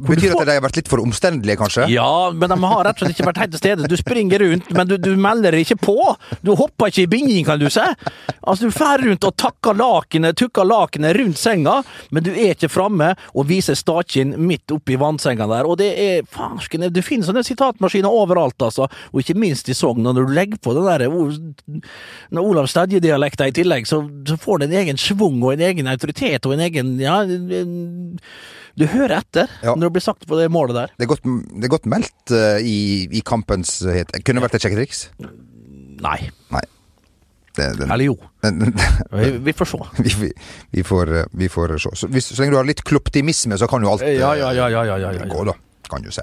Betyr 0.00 0.30
det 0.30 0.36
at 0.36 0.46
de 0.46 0.54
har 0.54 0.62
vært 0.62 0.76
litt 0.78 0.90
for 0.90 1.02
omstendelige, 1.02 1.58
kanskje? 1.58 1.86
Ja, 1.90 2.30
men 2.34 2.52
de 2.52 2.56
har 2.62 2.84
rett 2.86 3.00
og 3.00 3.02
slett 3.02 3.16
ikke 3.16 3.28
vært 3.30 3.40
helt 3.42 3.54
til 3.56 3.62
stede. 3.62 3.88
Du 3.90 3.96
springer 3.98 4.42
rundt, 4.44 4.68
men 4.76 4.88
du, 4.88 4.94
du 5.00 5.10
melder 5.18 5.56
ikke 5.58 5.76
på. 5.80 5.96
Du 6.46 6.52
hopper 6.58 6.92
ikke 6.92 7.04
i 7.06 7.10
bingen, 7.10 7.40
kan 7.46 7.60
du 7.60 7.66
si. 7.72 7.84
Altså, 8.40 8.68
du 8.68 8.74
fer 8.74 9.02
rundt 9.04 9.26
og 9.26 9.34
takker 9.40 9.76
lakenet, 9.78 10.38
tukker 10.38 10.68
lakenet 10.68 11.16
rundt 11.18 11.40
senga, 11.40 11.80
men 12.14 12.26
du 12.26 12.30
er 12.32 12.54
ikke 12.54 12.70
framme 12.70 13.12
og 13.34 13.48
viser 13.50 13.78
stakjen 13.78 14.36
midt 14.38 14.72
oppi 14.74 14.98
vannsenga 15.00 15.48
der. 15.50 15.68
Og 15.68 15.80
det 15.80 15.90
er 16.04 16.28
farsken, 16.30 16.86
det 16.92 17.04
finnes 17.06 17.30
sånne 17.30 17.44
sitatmaskiner 17.46 18.20
overalt, 18.20 18.58
altså. 18.62 18.88
Og 19.10 19.24
ikke 19.24 19.38
minst 19.38 19.68
i 19.72 19.76
Sogn. 19.76 20.04
Når 20.06 20.20
du 20.20 20.34
legger 20.34 20.60
på 20.62 20.74
den 20.76 20.86
der 20.86 21.06
Når 22.30 22.46
Olav 22.52 22.70
Stedje-dialekta 22.70 23.48
i 23.50 23.54
tillegg, 23.56 23.88
så, 23.90 24.02
så 24.28 24.38
får 24.40 24.64
det 24.64 24.69
en 24.70 24.78
egen 24.80 25.00
schwung 25.00 25.42
og 25.42 25.54
en 25.56 25.66
egen 25.68 25.90
autoritet 25.90 26.46
og 26.46 26.56
en 26.56 26.64
egen 26.68 26.96
Ja, 27.02 27.20
du 28.78 28.86
hører 28.86 29.18
etter 29.18 29.50
Ja. 29.64 29.74
når 29.74 29.88
det 29.88 29.94
blir 29.98 30.04
sagt 30.04 30.26
på 30.30 30.38
det 30.38 30.48
målet 30.52 30.76
der. 30.78 30.92
Det 30.96 31.04
er 31.04 31.10
godt, 31.10 31.24
det 31.26 31.66
er 31.66 31.72
godt 31.74 31.88
meldt 31.90 32.32
uh, 32.32 32.58
i, 32.62 33.08
i 33.10 33.20
kampens 33.26 33.80
het. 33.84 34.14
Kunne 34.24 34.40
det 34.40 34.46
vært 34.46 34.56
et 34.60 34.64
sjekketriks? 34.64 35.08
Nei. 36.00 36.30
Nei. 36.54 36.62
Det, 37.56 37.66
det, 37.80 37.86
Eller 37.90 38.06
jo. 38.06 38.14
Vi, 39.10 39.30
vi 39.42 39.52
får 39.52 39.68
se. 39.72 39.80
vi, 40.06 40.12
vi, 40.20 40.30
vi, 40.70 40.84
får, 40.86 41.10
eh, 41.18 41.26
vi 41.34 41.48
får 41.50 41.74
se. 41.82 41.90
Så, 41.98 42.08
hvis, 42.14 42.30
så 42.30 42.44
lenge 42.44 42.54
du 42.54 42.60
har 42.60 42.68
litt 42.68 42.84
kloptimisme, 42.86 43.58
så 43.58 43.66
kan 43.68 43.82
jo 43.84 43.90
alt 43.90 44.04
Ja, 44.06 44.08
eh, 44.08 44.20
ja, 44.20 44.52
ja, 44.54 44.68
ja, 44.70 44.84
ja, 44.86 44.98
ja, 45.02 45.10
ja. 45.18 45.26
gå, 45.28 45.42
da. 45.50 45.56
Kan 45.90 46.06
du 46.06 46.12
se. 46.14 46.22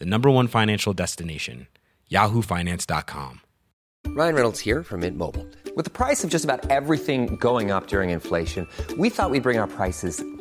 the 0.00 0.06
number 0.06 0.28
one 0.28 0.48
financial 0.48 0.92
destination, 0.92 1.68
yahoofinance.com. 2.10 3.42
Ryan 4.08 4.34
Reynolds 4.34 4.58
here 4.60 4.82
from 4.82 5.00
Mint 5.00 5.16
Mobile. 5.16 5.46
With 5.76 5.84
the 5.84 5.90
price 5.90 6.24
of 6.24 6.30
just 6.30 6.44
about 6.44 6.68
everything 6.68 7.36
going 7.36 7.70
up 7.70 7.86
during 7.86 8.10
inflation, 8.10 8.66
we 8.98 9.08
thought 9.08 9.30
we'd 9.30 9.44
bring 9.44 9.58
our 9.58 9.68
prices 9.68 10.24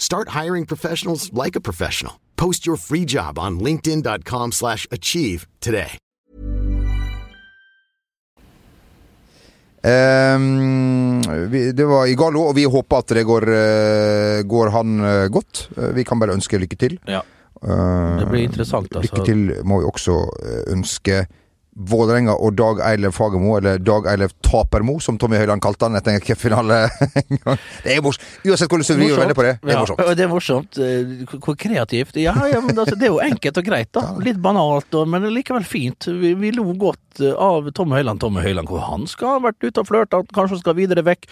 Start 0.00 0.30
hiring 0.30 0.66
professionals 0.66 1.30
like 1.32 1.56
a 1.56 1.60
professional. 1.60 2.14
Post 2.36 2.66
your 2.66 2.76
free 2.76 3.04
job 3.04 3.38
on 3.38 3.60
linkedin.com/achieve 3.60 4.52
slash 4.52 4.86
achieve 4.90 5.46
today. 5.60 5.98
Um, 9.82 11.22
vi, 11.50 11.72
det 11.72 11.84
var 11.84 12.06
Igalo, 12.06 12.42
og 12.50 12.56
vi 12.56 12.66
håper 12.68 12.98
at 12.98 13.14
det 13.16 13.24
går, 13.24 13.46
eh, 13.48 14.42
går 14.44 14.70
han 14.70 15.00
eh, 15.00 15.28
godt. 15.32 15.68
Eh, 15.76 15.94
vi 15.96 16.04
kan 16.04 16.20
bare 16.20 16.36
ønske 16.36 16.60
lykke 16.60 16.76
til. 16.76 16.98
Ja. 17.08 17.22
Det 17.60 18.26
blir 18.30 18.44
interessant, 18.44 18.88
altså. 18.96 19.04
Lykke 19.04 19.24
til 19.24 19.64
må 19.68 19.80
vi 19.80 19.88
også 19.88 20.14
ønske 20.72 21.26
Vålerenga 21.88 22.34
og 22.36 22.52
Dag 22.58 22.80
Eilev 22.90 23.14
Fagermo, 23.16 23.54
eller 23.56 23.78
Dag 23.80 24.06
Eilev 24.12 24.34
Tapermo, 24.44 24.98
som 25.00 25.16
Tommy 25.20 25.38
Høiland 25.40 25.62
kalte 25.64 25.88
han 25.88 25.96
etter 25.96 26.12
en 26.16 26.20
cupfinale 26.24 26.80
en 27.22 27.40
gang. 27.44 27.58
Det 27.84 27.94
er 27.96 28.02
morsomt. 28.04 28.26
Uansett 28.44 28.68
hvordan 28.72 28.86
du 28.86 29.00
vrir 29.00 29.16
og 29.16 29.34
på 29.38 29.46
det, 29.46 29.54
det 29.62 29.70
er 29.70 29.74
Ja, 29.74 29.80
morsomt. 29.84 30.04
det 30.18 30.24
er 30.26 30.32
morsomt. 30.32 30.80
Eh, 30.80 31.38
Hvor 31.38 31.56
kreativt. 31.60 32.20
Ja, 32.20 32.34
ja 32.52 32.60
men 32.64 32.76
altså, 32.76 32.98
det 33.00 33.08
er 33.08 33.14
jo 33.14 33.22
enkelt 33.24 33.62
og 33.62 33.70
greit, 33.70 33.92
da. 33.96 34.04
Litt 34.26 34.40
banalt, 34.42 35.00
men 35.08 35.28
likevel 35.32 35.64
fint. 35.64 36.10
Vi, 36.20 36.34
vi 36.38 36.52
lo 36.56 36.66
godt 36.78 37.00
eh, 37.18 37.34
av 37.34 37.66
Tom 37.74 37.90
Høiland. 37.96 38.20
Tom 38.22 38.38
Høiland, 38.38 38.68
hvor 38.70 38.84
han 38.86 39.08
skal 39.10 39.34
ha 39.34 39.42
vært 39.48 39.66
ute 39.66 39.82
og 39.82 39.88
flørta, 39.90 40.22
kanskje 40.36 40.60
skal 40.62 40.76
videre 40.78 41.02
vekk. 41.06 41.26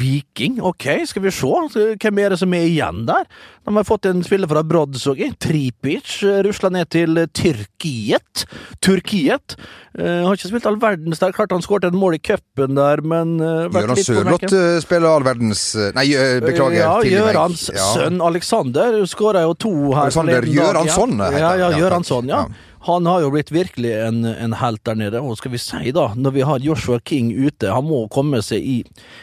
Viking, 0.00 0.58
ok, 0.64 0.88
skal 1.06 1.22
vi 1.28 1.30
se. 1.34 1.94
Hvem 2.02 2.18
er 2.24 2.34
det 2.34 2.40
som 2.42 2.54
er 2.58 2.66
igjen 2.66 3.04
der? 3.06 3.28
De 3.68 3.76
har 3.76 3.86
fått 3.86 4.08
en 4.10 4.24
spiller 4.26 4.50
fra 4.50 4.64
Brodsog. 4.66 5.20
Tripic 5.38 6.16
eh, 6.26 6.40
rusla 6.46 6.72
ned 6.74 6.90
til 6.90 7.22
Tyrkiet. 7.36 8.46
Turkiet. 8.82 9.54
Uh, 9.90 10.22
har 10.22 10.36
ikke 10.38 10.48
spilt 10.52 10.66
all 10.70 10.78
verdens 10.80 11.18
der. 11.18 11.32
Klart 11.34 11.50
han 11.52 11.62
skåret 11.64 11.88
et 11.88 11.96
mål 11.98 12.14
i 12.14 12.20
cupen 12.22 12.76
der, 12.78 13.00
men 13.02 13.32
uh, 13.42 13.66
litt 13.90 14.06
Sørloth 14.06 14.46
eh, 14.54 14.76
spiller 14.82 15.10
all 15.10 15.24
verdens 15.26 15.64
eh, 15.74 15.90
Nei, 15.96 16.06
eh, 16.14 16.38
beklager. 16.44 16.78
Ja. 16.78 16.92
Gjørans 17.02 17.66
Ja. 17.74 17.88
sønn 17.96 18.20
Alexander 18.22 19.00
skåra 19.10 19.42
jo 19.48 19.54
to 19.58 19.72
her. 19.90 20.06
Alexander 20.06 20.46
Gjøransson, 20.46 21.16
ja. 21.18 21.30
heter 21.34 21.40
Ja, 21.42 21.48
han. 21.50 21.58
ja, 21.60 21.70
Ja, 21.70 21.78
Gjøransson, 21.82 22.30
ja. 22.30 22.44
Ja. 22.46 22.66
Han 22.86 23.04
har 23.06 23.20
jo 23.20 23.30
blitt 23.34 23.50
virkelig 23.52 23.90
en, 24.06 24.24
en 24.24 24.54
helt 24.56 24.80
der 24.88 24.96
nede. 24.96 25.20
Og 25.20 25.36
skal 25.36 25.52
vi 25.52 25.60
si, 25.60 25.92
da, 25.92 26.06
når 26.16 26.34
vi 26.36 26.44
har 26.48 26.62
Joshua 26.64 27.00
King 27.04 27.28
ute 27.36 27.68
Han 27.74 27.84
må 27.90 28.06
komme 28.12 28.40
seg 28.44 28.64
i 28.64 28.76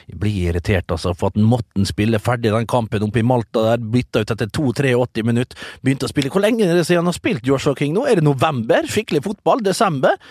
Jeg 0.10 0.20
blir 0.22 0.52
irritert, 0.52 0.92
altså, 0.94 1.16
for 1.18 1.32
at 1.32 1.40
han 1.40 1.48
måtte 1.50 1.88
spille 1.90 2.22
ferdig 2.22 2.54
den 2.54 2.70
kampen 2.70 3.08
oppe 3.08 3.24
i 3.24 3.26
Malta 3.26 3.66
der. 3.72 3.88
Bytta 3.96 4.22
ut 4.22 4.36
etter 4.36 4.52
2-83 4.60 5.26
minutter. 5.26 5.72
Begynte 5.82 6.06
å 6.06 6.14
spille. 6.14 6.34
Hvor 6.34 6.46
lenge 6.46 6.68
er 6.68 6.78
det 6.78 6.86
siden 6.86 7.02
han 7.06 7.12
har 7.12 7.18
spilt 7.18 7.50
Joshua 7.50 7.74
King 7.78 7.98
nå? 7.98 8.06
Er 8.06 8.22
det 8.22 8.28
november? 8.28 8.86
Skikkelig 8.86 9.26
fotball? 9.26 9.66
Desember? 9.66 10.22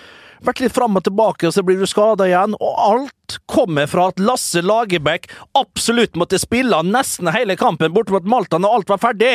Vært 0.44 0.60
litt 0.60 0.74
fram 0.76 0.98
og 0.98 1.04
tilbake, 1.06 1.48
og 1.48 1.54
så 1.54 1.64
blir 1.64 1.80
du 1.80 1.86
skada 1.88 2.26
igjen. 2.28 2.56
Og 2.60 2.82
alt 2.82 3.38
kommer 3.50 3.88
fra 3.90 4.08
at 4.12 4.20
Lasse 4.22 4.62
Lagerbäck 4.62 5.30
absolutt 5.58 6.16
måtte 6.18 6.40
spille 6.40 6.82
nesten 6.86 7.30
hele 7.34 7.56
kampen 7.58 7.94
borte 7.94 8.14
mot 8.14 8.28
Malta 8.28 8.60
når 8.60 8.78
alt 8.78 8.94
var 8.94 9.02
ferdig. 9.02 9.32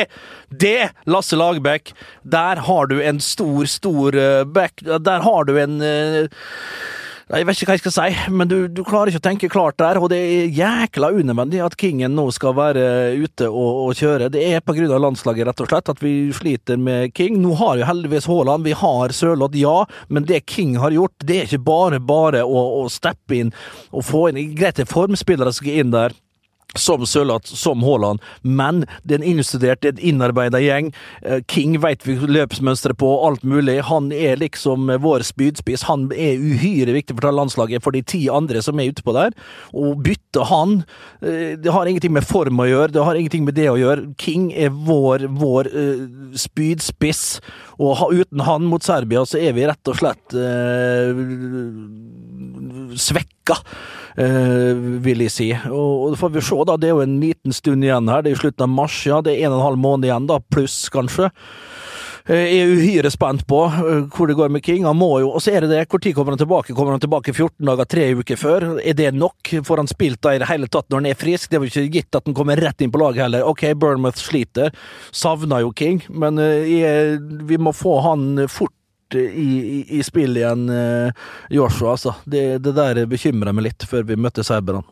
Det, 0.48 0.92
Lasse 1.10 1.38
Lagerbäck, 1.38 1.94
der 2.22 2.62
har 2.68 2.90
du 2.90 2.98
en 3.02 3.20
stor, 3.20 3.66
stor 3.68 4.16
eh, 4.16 4.44
back 4.44 4.82
Der 4.82 5.24
har 5.24 5.44
du 5.44 5.56
en 5.60 5.80
eh, 5.82 6.28
jeg 7.30 7.46
vet 7.46 7.60
ikke 7.60 7.68
hva 7.70 7.76
jeg 7.76 7.82
skal 7.84 7.94
si, 7.94 8.32
men 8.34 8.50
du, 8.50 8.56
du 8.66 8.82
klarer 8.86 9.12
ikke 9.12 9.20
å 9.22 9.24
tenke 9.26 9.50
klart 9.52 9.78
der, 9.80 10.00
og 10.02 10.10
det 10.12 10.18
er 10.18 10.56
jækla 10.56 11.12
unødvendig 11.14 11.62
at 11.64 11.76
Kingen 11.78 12.16
nå 12.18 12.26
skal 12.34 12.56
være 12.58 12.84
ute 13.20 13.48
og, 13.48 13.70
og 13.86 13.98
kjøre. 13.98 14.30
Det 14.32 14.42
er 14.48 14.64
på 14.64 14.74
grunn 14.76 14.92
av 14.92 15.02
landslaget, 15.04 15.46
rett 15.48 15.62
og 15.64 15.70
slett, 15.70 15.92
at 15.92 16.02
vi 16.02 16.14
sliter 16.36 16.80
med 16.80 17.14
King. 17.16 17.38
Nå 17.42 17.54
har 17.60 17.78
jo 17.80 17.88
heldigvis 17.88 18.28
Haaland, 18.30 18.66
vi 18.66 18.76
har 18.76 19.14
Sørloth, 19.16 19.58
ja, 19.58 19.78
men 20.12 20.26
det 20.28 20.44
King 20.50 20.76
har 20.82 20.94
gjort, 20.94 21.16
det 21.22 21.38
er 21.38 21.48
ikke 21.48 21.64
bare 21.68 22.02
bare 22.02 22.42
å, 22.44 22.66
å 22.82 22.88
steppe 22.92 23.38
inn 23.38 23.54
og 23.92 24.06
få 24.08 24.28
inn 24.30 24.40
Greit, 24.56 24.76
det 24.76 24.86
er 24.86 24.90
formspillere 24.90 25.52
som 25.52 25.62
skal 25.62 25.82
inn 25.82 25.92
der 25.94 26.14
som 26.78 27.06
Sørloth, 27.06 27.54
som 27.54 27.82
Haaland, 27.84 28.22
men 28.42 28.84
det 29.04 29.16
er 29.16 29.20
en 29.20 29.28
innstudert, 29.34 29.82
det 29.82 29.88
er 29.90 29.96
en 29.96 30.06
innarbeida 30.12 30.60
gjeng. 30.62 30.92
Eh, 31.22 31.42
King 31.50 31.76
vet 31.82 32.06
vi 32.06 32.16
løpsmønsteret 32.16 32.98
på, 33.00 33.10
alt 33.26 33.44
mulig. 33.44 33.78
Han 33.88 34.10
er 34.12 34.40
liksom 34.40 34.90
eh, 34.90 35.00
vår 35.02 35.26
spydspiss. 35.28 35.86
Han 35.90 36.08
er 36.16 36.40
uhyre 36.40 36.94
viktig 36.96 37.18
for 37.18 37.32
landslaget 37.32 37.84
for 37.84 37.96
de 37.96 38.02
ti 38.06 38.24
andre 38.32 38.62
som 38.64 38.80
er 38.80 38.92
utpå 38.92 39.14
der. 39.16 39.36
Å 39.72 39.92
bytte 40.00 40.46
han, 40.48 40.82
eh, 41.20 41.58
det 41.60 41.74
har 41.74 41.88
ingenting 41.88 42.14
med 42.16 42.26
form 42.28 42.62
å 42.62 42.68
gjøre, 42.68 42.92
det 42.96 43.04
har 43.04 43.20
ingenting 43.20 43.46
med 43.48 43.58
det 43.58 43.68
å 43.72 43.78
gjøre. 43.80 44.08
King 44.20 44.50
er 44.52 44.72
vår, 44.72 45.28
vår 45.42 45.70
spydspiss, 46.38 47.40
og 47.82 48.12
uten 48.14 48.42
han 48.46 48.66
mot 48.68 48.84
Serbia 48.84 49.24
så 49.28 49.40
er 49.40 49.54
vi 49.56 49.66
rett 49.68 49.90
og 49.90 49.98
slett 49.98 50.36
svekka, 52.98 53.58
eh, 54.16 54.72
vil 55.04 55.24
jeg 55.26 55.34
si. 55.34 55.50
Og, 55.70 56.12
og 56.12 56.18
får 56.20 56.34
vi 56.36 56.44
se, 56.44 56.58
da. 56.68 56.78
Det 56.80 56.90
er 56.90 56.96
jo 56.96 57.04
en 57.04 57.20
liten 57.22 57.56
stund 57.56 57.84
igjen 57.84 58.10
her. 58.12 58.22
Det 58.22 58.32
er 58.32 58.36
jo 58.36 58.42
slutten 58.46 58.68
av 58.68 58.74
mars, 58.74 58.98
ja. 59.08 59.20
Det 59.24 59.36
er 59.36 59.46
en 59.46 59.54
og 59.56 59.60
en 59.60 59.68
halv 59.70 59.82
måned 59.82 60.08
igjen, 60.08 60.28
da. 60.30 60.40
Pluss, 60.52 60.84
kanskje. 60.92 61.30
Eh, 62.30 62.46
Jeg 62.52 62.58
er 62.62 62.72
uhyre 62.76 63.10
spent 63.10 63.42
på 63.50 63.64
eh, 63.66 64.04
hvor 64.14 64.30
det 64.30 64.36
går 64.38 64.52
med 64.54 64.62
King. 64.62 64.84
Han 64.86 64.98
må 64.98 65.10
jo, 65.20 65.32
Og 65.32 65.42
så 65.42 65.54
er 65.56 65.64
det 65.64 65.72
det, 65.72 65.88
tid 66.02 66.14
kommer 66.14 66.32
han 66.36 66.38
tilbake? 66.42 66.74
Kommer 66.74 66.94
han 66.94 67.02
tilbake 67.02 67.34
14 67.34 67.66
dager, 67.66 67.84
tre 67.84 68.14
uker 68.14 68.36
før? 68.38 68.68
Er 68.82 68.94
det 68.94 69.12
nok? 69.14 69.54
Får 69.66 69.82
han 69.82 69.90
spilt 69.90 70.22
da 70.22 70.34
i 70.34 70.38
det 70.42 70.48
hele 70.50 70.68
tatt 70.68 70.88
når 70.90 71.02
han 71.02 71.10
er 71.10 71.18
frisk? 71.18 71.50
Det 71.50 71.58
er 71.58 71.64
jo 71.64 71.70
ikke 71.70 71.94
gitt 71.98 72.14
at 72.14 72.26
han 72.26 72.36
kommer 72.36 72.56
rett 72.60 72.80
inn 72.80 72.92
på 72.92 73.02
laget 73.02 73.26
heller. 73.26 73.46
Ok, 73.48 73.66
Bournemouth 73.74 74.20
sliter. 74.22 74.70
Savner 75.10 75.64
jo 75.64 75.72
King, 75.74 76.02
men 76.10 76.38
eh, 76.38 76.68
jeg, 76.70 77.18
vi 77.48 77.58
må 77.58 77.74
få 77.74 77.98
han 78.06 78.46
fort 78.48 78.74
i, 79.18 79.48
i, 79.60 79.78
i 79.98 80.02
spill 80.06 80.36
igjen, 80.36 80.66
eh, 80.72 81.26
Joshua, 81.54 81.96
altså. 81.96 82.16
Det, 82.24 82.62
det 82.64 82.74
der 82.76 83.04
bekymrer 83.10 83.54
meg 83.56 83.70
litt, 83.70 83.88
før 83.88 84.06
vi 84.08 84.18
møtte 84.20 84.44
serberne. 84.46 84.84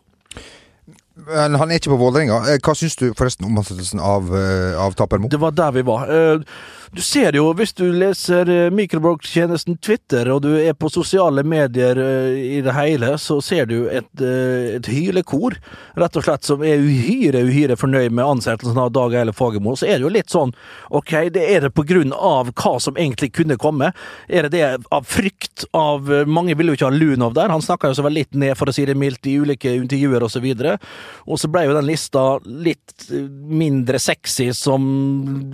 Men 1.29 1.57
han 1.61 1.71
er 1.71 1.81
ikke 1.81 1.93
på 1.93 2.01
Vålerenga. 2.01 2.39
Eh, 2.49 2.61
Hva 2.65 2.75
syns 2.79 2.97
du 3.01 3.11
forresten 3.19 3.49
om 3.49 3.59
ansettelsen 3.61 4.01
av, 4.03 4.31
eh, 4.37 4.77
av 4.81 4.95
Tapermo? 4.99 5.29
Det 5.31 5.41
var 5.41 5.53
der 5.57 5.75
vi 5.77 5.85
var. 5.87 6.09
Eh, 6.09 6.45
Du 6.91 6.99
ser 7.07 7.37
jo, 7.39 7.45
hvis 7.55 7.71
du 7.79 7.85
leser 7.95 8.49
eh, 8.51 8.73
mikrobloggtjenesten 8.75 9.77
Twitter, 9.79 10.27
og 10.35 10.41
du 10.43 10.49
er 10.59 10.75
på 10.75 10.89
sosiale 10.91 11.45
medier 11.47 11.95
eh, 12.03 12.39
i 12.57 12.63
det 12.67 12.73
hele, 12.75 13.13
så 13.23 13.37
ser 13.47 13.69
du 13.71 13.85
et, 13.87 14.09
eh, 14.19 14.73
et 14.75 14.89
hylekor, 14.91 15.55
rett 15.95 16.19
og 16.19 16.27
slett, 16.27 16.49
som 16.49 16.65
er 16.67 16.83
uhyre, 16.83 17.45
uhyre 17.47 17.77
fornøyd 17.79 18.11
med 18.11 18.27
ansettelsen 18.27 18.81
av 18.83 18.91
Dag 18.97 19.15
Eile 19.21 19.35
Fagermo. 19.39 19.77
Så 19.79 19.87
er 19.87 20.01
det 20.01 20.09
jo 20.09 20.11
litt 20.17 20.35
sånn, 20.35 20.51
ok, 20.91 21.15
det 21.37 21.45
er 21.53 21.69
det 21.69 21.71
på 21.79 21.85
grunn 21.87 22.11
av 22.11 22.51
hva 22.59 22.75
som 22.83 22.99
egentlig 22.99 23.31
kunne 23.39 23.59
komme. 23.61 23.93
Er 24.27 24.49
det 24.49 24.57
det 24.59 24.91
av 24.91 25.07
frykt 25.07 25.69
av 25.77 26.11
Mange 26.27 26.57
ville 26.59 26.75
jo 26.75 26.81
ikke 26.81 26.91
ha 26.91 26.97
Lunov 26.97 27.39
der, 27.39 27.55
han 27.55 27.63
snakka 27.63 27.93
jo 27.93 28.01
så 28.01 28.09
vel 28.09 28.19
litt 28.19 28.35
ned, 28.35 28.57
for 28.59 28.67
å 28.67 28.75
si 28.75 28.89
det 28.91 28.99
mildt, 28.99 29.31
i 29.31 29.39
ulike 29.39 29.77
intervjuer 29.79 30.27
og 30.27 30.35
så. 30.35 30.43
Og 30.43 31.39
så 31.39 31.55
ble 31.55 31.69
jo 31.69 31.79
den 31.79 31.87
lista 31.87 32.27
litt 32.43 33.07
mindre 33.47 34.03
sexy 34.03 34.51
som 34.59 34.91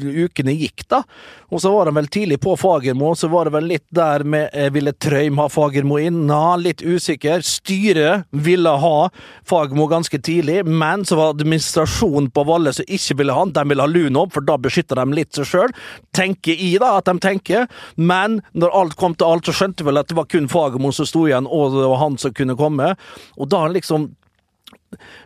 ukene 0.01 0.57
gikk, 0.57 0.89
da. 0.89 1.05
Og 1.53 1.63
så 1.63 1.71
var 1.71 1.87
han 1.91 1.97
vel 1.99 2.09
tidlig 2.11 2.41
på 2.43 2.57
Fagermo, 2.59 3.13
så 3.15 3.29
var 3.31 3.47
det 3.47 3.55
vel 3.55 3.69
litt 3.71 3.85
der 3.95 4.25
med 4.27 4.51
eh, 4.53 4.71
Ville 4.75 4.93
Trøim 4.93 5.39
ha 5.39 5.47
Fagermo 5.53 5.99
inn? 6.03 6.25
Nei, 6.27 6.57
litt 6.65 6.83
usikker. 6.83 7.45
Styret 7.47 8.27
ville 8.31 8.73
ha 8.83 9.09
Fagermo 9.47 9.87
ganske 9.91 10.19
tidlig, 10.19 10.65
men 10.67 11.05
så 11.07 11.19
var 11.21 11.37
administrasjonen 11.37 12.31
på 12.35 12.47
Valle 12.49 12.75
som 12.75 12.89
ikke 12.89 13.21
ville 13.21 13.37
ha 13.37 13.45
han. 13.45 13.55
De 13.55 13.67
ville 13.71 13.87
ha 13.87 13.91
Lunov, 13.91 14.33
for 14.35 14.47
da 14.47 14.59
beskytter 14.59 14.99
de 14.99 15.19
litt 15.21 15.37
seg 15.37 15.49
sjøl. 15.53 15.75
Tenker 16.17 16.59
i 16.59 16.75
da 16.83 16.97
at 16.99 17.09
de 17.09 17.17
tenker, 17.23 17.67
men 17.95 18.41
når 18.59 18.75
alt 18.83 18.99
kom 19.01 19.15
til 19.15 19.31
alt, 19.31 19.47
så 19.47 19.55
skjønte 19.55 19.87
vel 19.87 20.03
at 20.03 20.11
det 20.11 20.19
var 20.19 20.31
kun 20.33 20.51
Fagermo 20.51 20.93
som 20.95 21.09
sto 21.09 21.27
igjen, 21.29 21.47
og 21.47 21.79
det 21.79 21.87
var 21.87 22.03
han 22.03 22.19
som 22.21 22.35
kunne 22.37 22.59
komme. 22.59 22.95
Og 23.37 23.51
da 23.53 23.67
liksom 23.71 24.11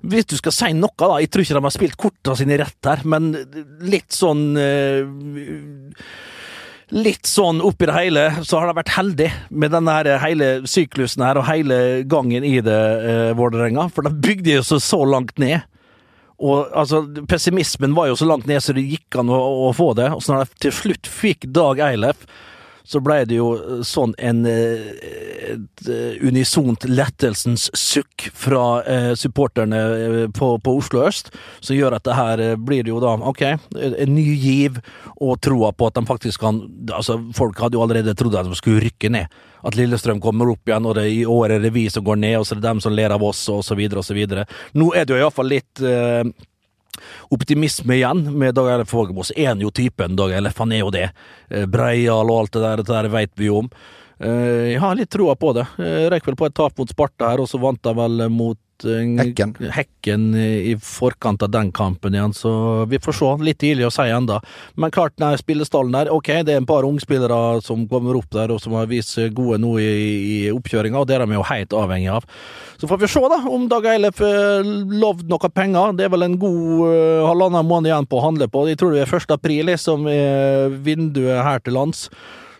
hvis 0.03 0.29
du 0.31 0.37
skal 0.39 0.55
si 0.55 0.73
noe, 0.77 0.93
da 0.99 1.21
Jeg 1.21 1.31
tror 1.31 1.45
ikke 1.45 1.57
de 1.59 1.65
har 1.67 1.75
spilt 1.75 1.97
kortene 2.01 2.37
sine 2.39 2.59
rett 2.61 2.91
her, 2.91 3.03
men 3.09 3.33
litt 3.85 4.13
sånn 4.17 4.45
eh, 4.61 5.03
Litt 6.91 7.29
sånn 7.31 7.61
oppi 7.63 7.87
det 7.87 7.95
hele, 7.95 8.23
så 8.43 8.59
har 8.59 8.67
de 8.67 8.75
vært 8.81 8.97
heldig 8.97 9.29
med 9.63 9.71
denne 9.71 9.93
her 9.95 10.09
hele 10.25 10.49
syklusen 10.67 11.23
her 11.23 11.39
og 11.39 11.47
hele 11.47 12.03
gangen 12.11 12.43
i 12.43 12.57
det, 12.67 12.81
eh, 13.07 13.31
Vålerenga. 13.39 13.85
For 13.95 14.03
de 14.03 14.11
bygde 14.11 14.57
jo 14.57 14.65
så, 14.67 14.81
så 14.83 14.99
langt 15.07 15.39
ned. 15.39 15.63
Og 16.41 16.73
altså, 16.75 17.05
pessimismen 17.31 17.95
var 17.95 18.09
jo 18.11 18.17
så 18.19 18.27
langt 18.27 18.49
ned 18.51 18.59
så 18.65 18.75
det 18.75 18.89
gikk 18.89 19.21
an 19.21 19.31
å, 19.31 19.39
å 19.69 19.73
få 19.77 19.93
det. 19.99 20.09
Og 20.17 20.25
så 20.25 20.35
når 20.35 20.49
de 20.49 20.65
til 20.67 20.75
slutt 20.75 21.11
fikk 21.21 21.47
Dag 21.55 21.83
Eilef, 21.85 22.27
så 22.91 22.99
ble 23.05 23.21
det 23.29 23.37
jo 23.39 23.83
sånn 23.87 24.17
en 24.19 24.43
eh, 24.51 24.89
eh, 25.87 26.17
unisont 26.27 26.89
lettelsens 26.91 27.69
sukk 27.77 28.27
fra 28.35 28.65
eh, 28.83 29.13
supporterne 29.19 29.83
eh, 29.97 30.25
på, 30.35 30.49
på 30.59 30.75
Oslo 30.81 31.05
øst, 31.07 31.31
som 31.63 31.79
gjør 31.79 32.01
at 32.01 32.09
det 32.09 32.17
her 32.19 32.43
eh, 32.43 32.57
blir 32.59 32.91
jo 32.91 32.99
da, 33.03 33.15
ok, 33.31 33.45
en 33.79 34.15
ny 34.17 34.27
giv 34.35 34.81
og 35.21 35.39
troa 35.45 35.71
på 35.71 35.91
at 35.91 36.01
de 36.01 36.07
faktisk 36.09 36.43
kan 36.43 36.61
Altså, 36.91 37.15
folk 37.37 37.59
hadde 37.63 37.77
jo 37.77 37.83
allerede 37.85 38.13
trodd 38.19 38.35
at 38.37 38.49
de 38.49 38.57
skulle 38.59 38.83
rykke 38.83 39.11
ned. 39.13 39.31
At 39.67 39.77
Lillestrøm 39.79 40.19
kommer 40.23 40.51
opp 40.51 40.69
igjen, 40.69 40.87
og 40.89 40.97
det 40.99 41.05
i 41.13 41.23
år 41.29 41.55
er 41.55 41.63
det 41.63 41.71
vi 41.75 41.85
som 41.93 42.05
går 42.05 42.19
ned, 42.19 42.39
og 42.41 42.47
så 42.47 42.55
er 42.55 42.61
det 42.61 42.67
dem 42.67 42.81
som 42.83 42.95
ler 42.97 43.15
av 43.15 43.23
oss, 43.25 43.43
og 43.53 43.63
så 43.65 43.77
videre 43.79 44.03
og 44.03 44.07
så 44.09 44.17
videre. 44.17 44.47
Nå 44.75 44.91
er 44.97 45.07
det 45.07 45.15
jo 45.15 45.21
iallfall 45.21 45.51
litt 45.53 45.83
eh, 45.85 46.25
optimisme 47.31 47.97
igjen 47.99 48.25
med 48.39 48.55
Dag 48.59 48.71
Eilef. 48.75 48.93
Så 48.93 49.37
er 49.37 49.53
han 49.53 49.61
jo 49.65 49.71
typen 49.71 50.17
Dag 50.19 50.33
Eilef, 50.37 50.59
han 50.59 50.73
er 50.73 50.85
jo 50.85 50.91
det. 50.95 51.09
Eh, 51.51 51.67
Breial 51.67 52.31
og 52.31 52.45
alt 52.45 52.53
det 52.57 52.63
der, 52.67 52.83
det 52.83 52.89
der 52.93 53.11
veit 53.13 53.33
vi 53.37 53.51
jo 53.51 53.63
om. 53.65 53.71
Eh, 54.21 54.73
Jeg 54.75 54.81
har 54.81 54.97
litt 54.99 55.11
troa 55.11 55.35
på 55.37 55.55
det. 55.57 55.67
Eh, 55.79 56.09
Røyk 56.13 56.27
vel 56.27 56.37
på 56.37 56.47
et 56.51 56.55
tap 56.55 56.77
mot 56.79 56.89
Sparta 56.91 57.31
her, 57.33 57.41
og 57.41 57.49
så 57.49 57.61
vant 57.61 57.85
han 57.85 57.97
vel 57.97 58.29
mot 58.29 58.59
Eh, 58.85 59.11
Hekken. 59.21 59.55
Hekken 59.75 60.27
i 60.35 60.75
forkant 60.83 61.43
av 61.43 61.51
den 61.53 61.73
kampen 61.73 62.15
igjen, 62.15 62.35
så 62.37 62.53
vi 62.91 63.01
får 63.03 63.17
se. 63.19 63.31
Litt 63.45 63.61
tidlig 63.63 63.87
å 63.89 63.93
si 63.95 64.07
enda. 64.11 64.41
Men 64.81 64.93
klart, 64.95 65.17
nei, 65.23 65.35
spillestallen 65.41 65.95
der, 65.95 66.13
ok, 66.15 66.33
det 66.47 66.55
er 66.55 66.63
en 66.63 66.69
par 66.69 66.89
ungspillere 66.89 67.61
som 67.65 67.87
kommer 67.91 68.19
opp 68.19 68.31
der 68.35 68.53
og 68.55 68.61
som 68.63 68.77
har 68.79 68.89
vist 68.91 69.15
seg 69.17 69.35
gode 69.37 69.61
nå 69.63 69.77
i, 69.83 69.91
i 69.91 70.39
oppkjøringa, 70.55 71.01
og 71.01 71.09
det 71.11 71.19
er 71.19 71.27
de 71.27 71.39
jo 71.39 71.47
helt 71.51 71.77
avhengig 71.77 72.11
av. 72.15 72.29
Så 72.81 72.89
får 72.91 73.03
vi 73.03 73.11
se 73.13 73.25
da, 73.33 73.41
om 73.51 73.67
Dag 73.71 73.89
Eilef 73.93 74.23
eh, 74.25 74.75
lovd 75.01 75.29
noe 75.31 75.53
penger. 75.53 75.97
Det 75.99 76.07
er 76.07 76.13
vel 76.15 76.27
en 76.27 76.39
god 76.41 76.61
uh, 76.89 77.27
halvannen 77.29 77.67
måned 77.69 77.91
igjen 77.91 78.09
på 78.09 78.21
å 78.21 78.27
handle 78.29 78.49
på. 78.51 78.67
Jeg 78.71 78.81
tror 78.81 78.95
det 78.95 79.05
er 79.05 79.17
1. 79.21 79.35
april 79.37 79.75
som 79.81 80.07
er 80.11 80.73
vinduet 80.85 81.45
her 81.45 81.61
til 81.65 81.77
lands. 81.77 82.09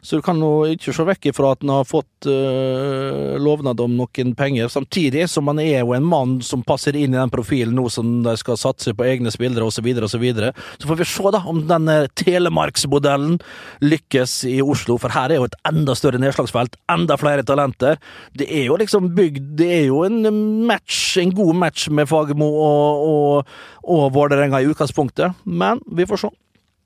Så 0.03 0.19
du 0.19 0.25
kan 0.25 0.41
jo 0.41 0.65
ikke 0.71 0.95
se 0.95 1.05
vekk 1.07 1.31
ifra 1.31 1.53
at 1.55 1.65
han 1.65 1.73
har 1.75 1.89
fått 1.89 2.29
øh, 2.31 3.37
lovnad 3.41 3.81
om 3.85 3.97
noen 3.99 4.35
penger, 4.39 4.71
samtidig 4.73 5.27
som 5.31 5.51
han 5.51 5.61
er 5.63 5.83
jo 5.83 5.95
en 5.97 6.07
mann 6.07 6.39
som 6.45 6.65
passer 6.67 6.97
inn 6.97 7.15
i 7.15 7.19
den 7.19 7.33
profilen 7.33 7.77
nå 7.77 7.87
som 7.93 8.21
de 8.25 8.35
skal 8.41 8.59
satse 8.61 8.95
på 8.97 9.07
egne 9.07 9.33
spillere 9.33 9.67
osv., 9.67 9.81
Så, 9.81 9.85
videre, 9.85 10.51
og 10.51 10.59
så, 10.59 10.83
så 10.83 10.89
får 10.91 10.99
vi 11.01 11.05
se 11.09 11.31
da 11.33 11.41
om 11.49 11.63
denne 11.69 11.97
eh, 12.05 12.11
telemarksmodellen 12.21 13.39
lykkes 13.85 14.45
i 14.51 14.59
Oslo, 14.61 14.99
for 15.01 15.13
her 15.15 15.31
er 15.31 15.41
jo 15.41 15.49
et 15.49 15.57
enda 15.69 15.95
større 15.97 16.21
nedslagsfelt, 16.21 16.77
enda 16.93 17.17
flere 17.21 17.45
talenter. 17.47 18.01
Det 18.37 18.49
er 18.49 18.67
jo 18.69 18.77
liksom 18.81 19.13
bygd 19.17 19.57
Det 19.61 19.69
er 19.73 19.87
jo 19.89 20.03
en 20.05 20.21
match, 20.69 21.17
en 21.21 21.33
god 21.35 21.57
match 21.57 21.89
med 21.89 22.09
Fagermo 22.09 22.49
og, 22.49 23.09
og, 23.11 23.57
og 23.85 24.13
Vålerenga 24.15 24.61
i 24.61 24.71
utgangspunktet, 24.71 25.37
men 25.45 25.81
vi 25.87 26.09
får 26.09 26.25
se. 26.27 26.33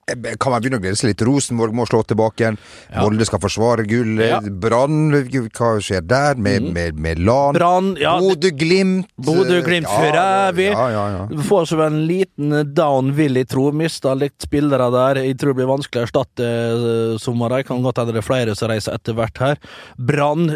Eh, 0.06 0.36
kan 0.40 0.52
man 0.52 0.62
begynne 0.62 0.78
å 0.78 0.82
glede 0.82 0.98
seg 0.98 1.12
litt? 1.12 1.22
Rosenborg 1.24 1.74
må 1.76 1.86
slå 1.88 2.02
tilbake 2.08 2.42
igjen. 2.42 2.58
Ja. 2.90 3.04
Molde 3.04 3.26
skal 3.28 3.40
forsvare 3.42 3.86
gull. 3.88 4.18
Ja. 4.20 4.40
Brann, 4.44 5.14
hva 5.14 5.70
skjer 5.82 6.04
der? 6.04 6.36
Med, 6.36 6.66
mm. 6.66 6.72
med, 6.76 7.00
med 7.06 7.22
LAN? 7.24 7.56
Brann, 7.56 7.92
ja. 8.00 8.16
Bodø-Glimt. 8.20 9.08
Bodø-Glimt 9.16 9.88
eh, 9.88 9.92
ja, 9.92 10.00
Furavi. 10.02 10.68
Ja, 10.72 10.86
ja, 10.92 11.04
ja. 11.14 11.44
Får 11.48 11.70
seg 11.72 11.84
en 11.86 12.02
liten 12.08 12.56
down, 12.76 13.14
vil 13.16 13.40
jeg 13.40 13.50
tro. 13.52 13.70
Mista 13.74 14.14
litt 14.18 14.36
spillere 14.44 14.90
der. 14.94 15.24
Jeg 15.24 15.38
tror 15.40 15.54
det 15.54 15.62
blir 15.62 15.72
vanskelig 15.72 16.04
å 16.04 16.08
erstatte 16.08 16.50
eh, 16.50 17.14
sommeren. 17.22 17.64
Kan 17.66 17.84
godt 17.84 18.02
hende 18.02 18.16
det 18.16 18.24
er 18.24 18.28
flere 18.28 18.58
som 18.58 18.72
reiser 18.72 18.98
etter 18.98 19.16
hvert 19.16 19.40
her. 19.40 19.62
Brann 19.96 20.50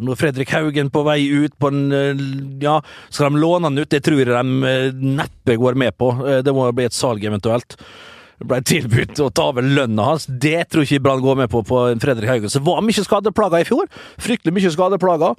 når 0.00 0.16
Fredrik 0.16 0.52
Haugen 0.54 0.88
på 0.88 1.02
vei 1.04 1.18
ut 1.28 1.52
på 1.60 1.68
en 1.68 2.60
Ja, 2.62 2.78
skal 3.12 3.28
de 3.28 3.40
låne 3.42 3.68
han 3.68 3.76
ut? 3.76 3.90
Det 3.90 4.00
tror 4.06 4.22
jeg 4.22 4.30
de 4.30 5.10
neppe 5.18 5.58
går 5.60 5.76
med 5.76 5.92
på. 6.00 6.14
Det 6.40 6.54
må 6.56 6.70
bli 6.72 6.86
et 6.88 6.96
salg, 6.96 7.26
eventuelt 7.28 7.76
ble 8.48 8.60
tilbudt 8.64 9.20
å 9.20 9.28
ta 9.34 9.48
over 9.50 9.64
lønna 9.66 10.06
hans. 10.12 10.26
Det 10.28 10.64
tror 10.72 10.86
ikke 10.86 11.02
Brann 11.04 11.22
går 11.24 11.38
med 11.42 11.50
på 11.52 11.62
på 11.66 11.80
Fredrik 12.02 12.30
Haugen. 12.30 12.52
Så 12.52 12.62
var 12.64 12.80
mye 12.84 13.04
skadeplaga 13.04 13.60
i 13.60 13.66
fjor. 13.68 13.88
Fryktelig 14.20 14.54
mye 14.56 14.72
skadeplaga. 14.72 15.32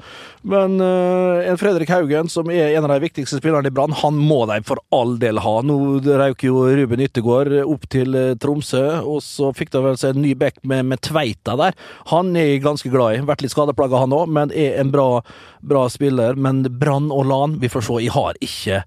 Men 0.48 0.78
uh, 0.82 1.42
en 1.48 1.60
Fredrik 1.62 1.92
Haugen, 1.94 2.30
som 2.32 2.52
er 2.54 2.76
en 2.76 2.86
av 2.86 2.94
de 2.94 3.02
viktigste 3.06 3.40
spillerne 3.42 3.72
i 3.72 3.74
Brann, 3.74 3.96
han 4.04 4.18
må 4.18 4.44
de 4.52 4.60
for 4.68 4.82
all 4.96 5.18
del 5.22 5.42
ha. 5.42 5.56
Nå 5.66 5.78
røyk 6.06 6.46
jo 6.48 6.66
Ruben 6.78 7.04
Yttergård 7.04 7.54
opp 7.62 7.88
til 7.92 8.16
eh, 8.18 8.34
Tromsø, 8.42 8.84
og 9.02 9.22
så 9.26 9.52
fikk 9.56 9.74
de 9.74 9.84
vel 9.84 9.98
seg 10.00 10.16
en 10.16 10.24
ny 10.26 10.34
back 10.38 10.60
med, 10.62 10.86
med, 10.92 11.02
Tveita 11.06 11.58
der. 11.60 11.78
Han 12.12 12.36
er 12.38 12.54
jeg 12.54 12.66
ganske 12.66 12.92
glad 12.94 13.18
i. 13.18 13.24
Vært 13.28 13.46
litt 13.46 13.54
skadeplaga, 13.54 14.02
han 14.04 14.16
òg, 14.16 14.30
men 14.32 14.54
er 14.54 14.78
en 14.82 14.92
bra, 14.94 15.24
bra 15.66 15.88
spiller. 15.92 16.38
Men 16.38 16.64
Brann 16.82 17.10
og 17.14 17.26
Lan, 17.32 17.58
vi 17.62 17.72
får 17.72 17.88
se. 17.88 18.04
Jeg 18.06 18.16
har 18.16 18.38
ikke 18.44 18.84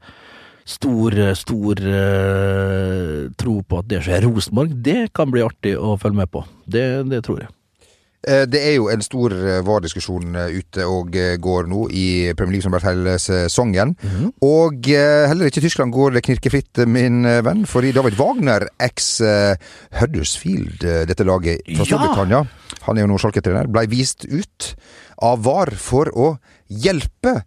stor, 0.65 1.19
eh, 1.19 1.35
stor 1.35 1.81
uh, 1.81 3.33
tro 3.37 3.59
på 3.63 3.83
at 3.83 3.91
det 3.91 4.05
skjer. 4.05 4.25
Rosenborg, 4.29 4.73
det 4.85 5.13
kan 5.17 5.33
bli 5.33 5.45
artig 5.45 5.77
å 5.77 5.99
følge 6.01 6.25
med 6.25 6.33
på. 6.33 6.45
Det, 6.65 6.87
det 7.11 7.21
tror 7.27 7.45
jeg. 7.45 7.53
Eh, 8.25 8.47
det 8.49 8.63
er 8.65 8.79
jo 8.79 8.89
en 8.89 9.05
stor 9.05 9.35
VAR-diskusjon 9.67 10.33
ute 10.57 10.87
og 10.89 11.13
går 11.45 11.69
nå 11.69 11.83
i 11.93 12.07
Premier 12.33 12.57
League 12.57 12.65
som 12.65 12.73
har 12.73 12.81
vært 12.81 12.95
hele 12.95 13.19
sesongen. 13.21 13.93
Mm 14.01 14.11
-hmm. 14.17 14.31
Og 14.49 14.89
heller 14.89 15.47
ikke 15.47 15.61
i 15.61 15.67
Tyskland 15.69 15.93
går 15.93 16.11
det 16.15 16.25
knirkefritt, 16.25 16.89
min 16.89 17.23
venn. 17.23 17.67
Fordi 17.67 17.93
David 17.93 18.17
Wagner, 18.17 18.69
eks 18.81 19.21
Huddersfield, 20.01 20.81
dette 20.81 21.25
laget 21.25 21.61
fra 21.77 21.85
Storbritannia, 21.85 22.39
ja. 22.39 22.45
han 22.83 22.97
er 22.97 23.01
jo 23.03 23.07
nå 23.07 23.19
Schalke-trener, 23.19 23.67
ble 23.67 23.87
vist 23.87 24.25
ut 24.25 24.75
av 25.19 25.45
VAR 25.45 25.71
for 25.77 26.09
å 26.17 26.39
hjelpe 26.69 27.45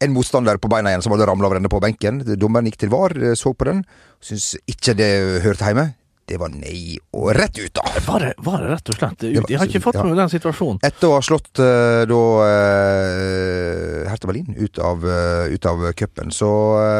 en 0.00 0.12
motstander 0.12 0.58
på 0.60 0.70
beina 0.72 0.92
igjen 0.92 1.04
som 1.04 1.14
hadde 1.14 1.28
ramla 1.28 1.48
over 1.48 1.60
ende 1.60 1.72
på 1.72 1.80
benken. 1.82 2.20
Dommeren 2.36 2.68
gikk 2.68 2.82
til 2.84 2.92
VAR, 2.92 3.14
eh, 3.16 3.36
så 3.38 3.54
på 3.56 3.68
den. 3.68 3.84
Syns 4.24 4.54
ikke 4.68 4.96
det 4.98 5.12
hørte 5.44 5.70
hjemme. 5.70 5.92
Det 6.26 6.40
var 6.42 6.50
nei 6.50 6.96
og 7.14 7.28
rett 7.38 7.54
ut, 7.54 7.70
da! 7.78 7.84
Var 8.02 8.24
det, 8.24 8.30
var 8.42 8.64
det 8.64 8.70
rett 8.72 8.90
og 8.90 8.96
slett 8.98 9.20
ut? 9.22 9.36
Var, 9.36 9.44
jeg 9.52 9.60
har 9.60 9.68
ikke 9.70 9.82
fått 9.84 9.98
med 10.00 10.08
meg 10.10 10.16
den 10.24 10.32
situasjonen. 10.32 10.80
Etter 10.88 11.06
å 11.06 11.12
ha 11.14 11.20
slått 11.22 11.60
eh, 11.62 12.00
da 12.10 12.18
eh, 12.48 14.08
Hertha 14.10 14.26
Berlin 14.32 14.56
ut 14.58 14.80
av, 14.82 15.06
ut 15.06 15.68
av 15.70 15.84
cupen, 15.94 16.34
så 16.34 16.50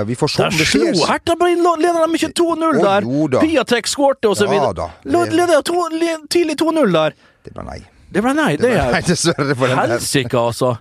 vi 0.07 0.15
får 0.15 0.31
se 0.31 0.47
om 0.47 0.55
det 0.55 0.69
skjer. 0.71 0.87
Der 0.93 1.01
slo 1.01 1.11
Hertha 1.11 1.37
Berlin 1.43 1.67
leder 1.83 1.99
dem 2.05 2.15
ikke 2.21 2.31
2-0 2.39 2.81
der! 2.87 3.11
Piatek 3.43 3.91
skårte 3.91 4.31
og 4.31 4.39
så 4.39 4.47
videre. 4.47 4.89
Leder 5.03 5.35
Ja, 5.43 5.59
Leda 5.59 6.17
tidlig 6.31 6.61
2-0 6.63 6.95
der! 6.95 7.19
Det 7.43 7.55
ble 7.59 7.67
nei. 7.67 7.81
Det 8.15 8.23
ble 8.23 8.33
nei, 8.39 8.53
det. 8.55 8.71
det 8.71 8.79
ble 8.79 8.93
nei, 8.95 9.03
dessverre. 9.11 9.75
Helsike, 9.91 10.39
altså. 10.39 10.77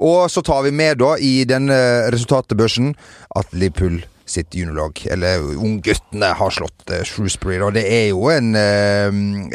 Og 0.00 0.30
så 0.32 0.42
tar 0.42 0.64
vi 0.64 0.72
med 0.72 1.00
da 1.02 1.16
i 1.20 1.42
den 1.48 1.68
eh, 1.72 2.08
resultatbørsen 2.12 2.94
at 3.36 3.52
Liverpool 3.52 4.00
sitt 4.30 4.54
juniorlag, 4.54 5.06
eller 5.10 5.42
ungguttene, 5.58 6.26
har 6.38 6.52
slått 6.54 6.90
eh, 6.90 7.02
Shrewsbury. 7.06 7.58
Og 7.66 7.74
det 7.74 7.82
er 7.90 8.04
jo 8.12 8.28
en, 8.30 8.52
eh, 8.54 9.08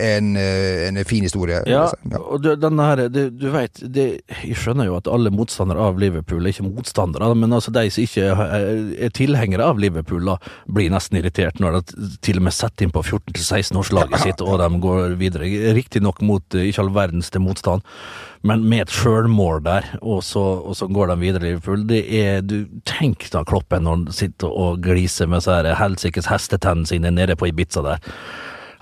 en, 0.03 0.31
en 0.35 0.99
fin 1.07 1.23
historie. 1.23 1.61
Ja, 1.69 1.85
ja. 2.11 2.19
og 2.19 2.43
du, 2.43 2.51
denne 2.59 2.89
her, 2.89 3.05
du, 3.09 3.29
du 3.31 3.47
vet, 3.53 3.79
Jeg 3.95 4.57
skjønner 4.59 4.89
jo 4.89 4.97
at 4.99 5.07
alle 5.07 5.31
motstandere 5.33 5.79
av 5.89 5.99
Liverpool, 6.01 6.45
ikke 6.49 6.67
motstandere, 6.67 7.31
men 7.39 7.55
altså 7.55 7.73
de 7.75 7.87
som 7.93 8.03
ikke 8.03 8.27
er, 8.35 9.09
tilhengere 9.15 9.65
av 9.71 9.79
Liverpool, 9.81 10.27
da, 10.27 10.37
blir 10.67 10.91
nesten 10.93 11.21
irritert 11.21 11.61
når 11.63 11.79
de 11.79 12.11
til 12.25 12.41
og 12.41 12.47
med 12.49 12.55
setter 12.55 12.87
inn 12.87 12.95
på 12.95 13.03
14-16-årslaget 13.05 14.23
sitt, 14.27 14.43
og 14.43 14.59
de 14.59 14.83
går 14.83 15.17
videre. 15.21 15.49
Riktignok 15.77 16.19
mot 16.25 16.59
ikke 16.59 16.83
all 16.83 16.93
verdens 16.95 17.31
til 17.31 17.45
motstand 17.45 17.85
men 18.45 18.65
med 18.69 18.85
et 18.85 18.93
sjølmål 18.93 19.63
der, 19.65 19.87
og 20.05 20.21
så, 20.25 20.43
og 20.61 20.77
så, 20.77 20.87
går 20.91 21.09
de 21.11 21.17
videre 21.23 21.47
i 21.47 21.53
Liverpool. 21.53 21.85
Det 21.89 22.01
er, 22.19 22.41
du 22.45 22.67
Tenk 22.85 23.27
da 23.33 23.41
Kloppen 23.47 23.85
når 23.87 23.97
han 23.97 24.07
sitter 24.13 24.51
og 24.53 24.81
gliser 24.85 25.29
med 25.31 25.45
helsikes 25.79 26.29
hestetennene 26.29 26.89
sine 26.89 27.13
nede 27.13 27.37
på 27.39 27.49
Ibiza 27.49 27.81
der. 27.85 28.01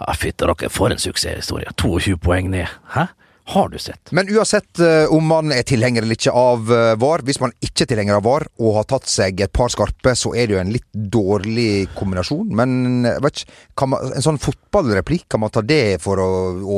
Ja, 0.02 0.16
Fytte 0.20 0.50
dere, 0.50 0.72
for 0.74 0.92
en 0.92 1.00
suksesshistorie. 1.00 1.72
22 1.80 2.18
poeng 2.20 2.50
ned. 2.52 2.68
Hæ? 2.96 3.08
Har 3.46 3.68
du 3.70 3.76
sett? 3.80 4.12
Men 4.16 4.30
uansett 4.32 4.80
uh, 4.80 5.12
om 5.12 5.26
man 5.28 5.52
er 5.52 5.66
tilhenger 5.68 6.06
eller 6.06 6.16
ikke 6.16 6.32
av 6.32 6.70
uh, 6.72 6.94
VAR, 7.00 7.26
hvis 7.28 7.42
man 7.44 7.52
ikke 7.64 7.84
er 7.84 7.90
tilhenger 7.92 8.20
av 8.20 8.24
VAR 8.24 8.46
og 8.56 8.78
har 8.78 8.88
tatt 8.88 9.10
seg 9.12 9.44
et 9.44 9.52
par 9.52 9.72
skarpe, 9.72 10.14
så 10.16 10.32
er 10.32 10.48
det 10.48 10.56
jo 10.56 10.62
en 10.62 10.72
litt 10.72 10.88
dårlig 10.94 11.90
kombinasjon. 11.98 12.54
Men 12.56 13.04
eh, 13.04 13.20
vet 13.24 13.44
ikke, 13.44 13.90
man, 13.92 14.16
en 14.16 14.24
sånn 14.24 14.40
fotballreplikk, 14.40 15.28
kan 15.32 15.44
man 15.44 15.52
ta 15.52 15.64
det 15.64 16.00
for 16.04 16.24
å 16.24 16.30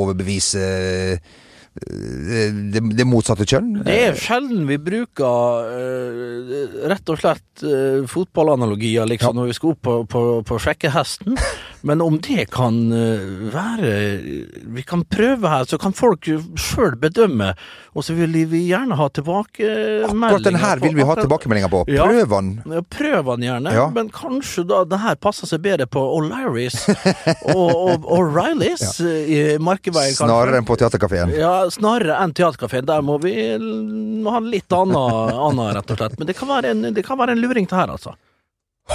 overbevise 0.02 0.66
uh, 1.14 1.34
det, 1.76 2.80
det, 2.96 3.04
motsatte 3.08 3.44
kjønn? 3.48 3.82
Det 3.84 3.96
er 4.08 4.18
sjelden 4.18 4.64
vi 4.68 4.78
bruker 4.80 5.68
eh, 5.76 6.54
rett 6.88 7.12
og 7.12 7.20
slett 7.20 7.64
eh, 7.66 8.06
fotballanalogier, 8.08 9.04
liksom, 9.10 9.34
ja. 9.34 9.40
når 9.40 9.50
vi 9.50 9.56
skal 9.58 9.74
opp 9.74 9.82
på, 9.84 9.96
på, 10.10 10.22
på 10.46 10.60
sjekkehesten. 10.62 11.36
Men 11.86 12.00
om 12.02 12.16
det 12.20 12.48
kan 12.50 12.92
eh, 12.92 13.26
være 13.54 13.90
Vi 14.74 14.82
kan 14.86 15.04
prøve 15.06 15.48
her, 15.48 15.64
så 15.70 15.78
kan 15.78 15.94
folk 15.94 16.26
sjøl 16.58 16.96
bedømme. 16.98 17.52
Og 17.94 18.04
så 18.04 18.16
vil 18.16 18.34
vi 18.50 18.64
gjerne 18.66 18.96
ha 18.98 19.06
tilbakemeldinger. 19.14 20.10
Akkurat 20.10 20.48
den 20.48 20.58
her 20.60 20.82
vil 20.82 20.96
vi 20.98 21.06
ha 21.06 21.14
tilbakemeldinger 21.20 21.70
på. 21.70 21.84
Prøv 21.86 22.32
den. 22.34 22.50
Prøv 22.90 23.30
den 23.30 23.46
gjerne. 23.46 23.74
Ja. 23.76 23.86
Men 23.94 24.10
kanskje 24.14 24.66
da 24.66 24.82
den 24.88 25.02
her 25.04 25.18
passer 25.22 25.46
seg 25.46 25.62
bedre 25.64 25.86
på 25.86 26.02
O'Larris 26.16 26.80
og, 27.54 27.70
og, 27.70 28.08
og 28.10 28.34
Rileys 28.34 28.82
ja. 28.98 29.06
Eh, 29.06 29.30
i 29.36 29.40
Markeveien. 29.62 30.16
Snarere 30.18 30.58
enn 30.58 30.66
på 30.66 30.78
Theaterkafeen. 30.80 31.36
Ja, 31.38 31.54
snarere 31.70 32.18
enn 32.24 32.34
Theaterkafeen. 32.34 32.88
Der 32.88 33.04
må 33.06 33.20
vi 33.22 33.36
ha 34.26 34.40
litt 34.42 34.74
annet, 34.74 35.62
rett 35.78 35.94
og 35.94 36.02
slett. 36.02 36.18
Men 36.18 36.32
det 36.32 36.34
kan 36.38 36.50
være 36.50 36.74
en, 36.74 36.88
det 36.96 37.06
kan 37.06 37.20
være 37.22 37.36
en 37.36 37.44
luring 37.44 37.70
til 37.70 37.78
her, 37.78 37.94
altså. 37.94 38.16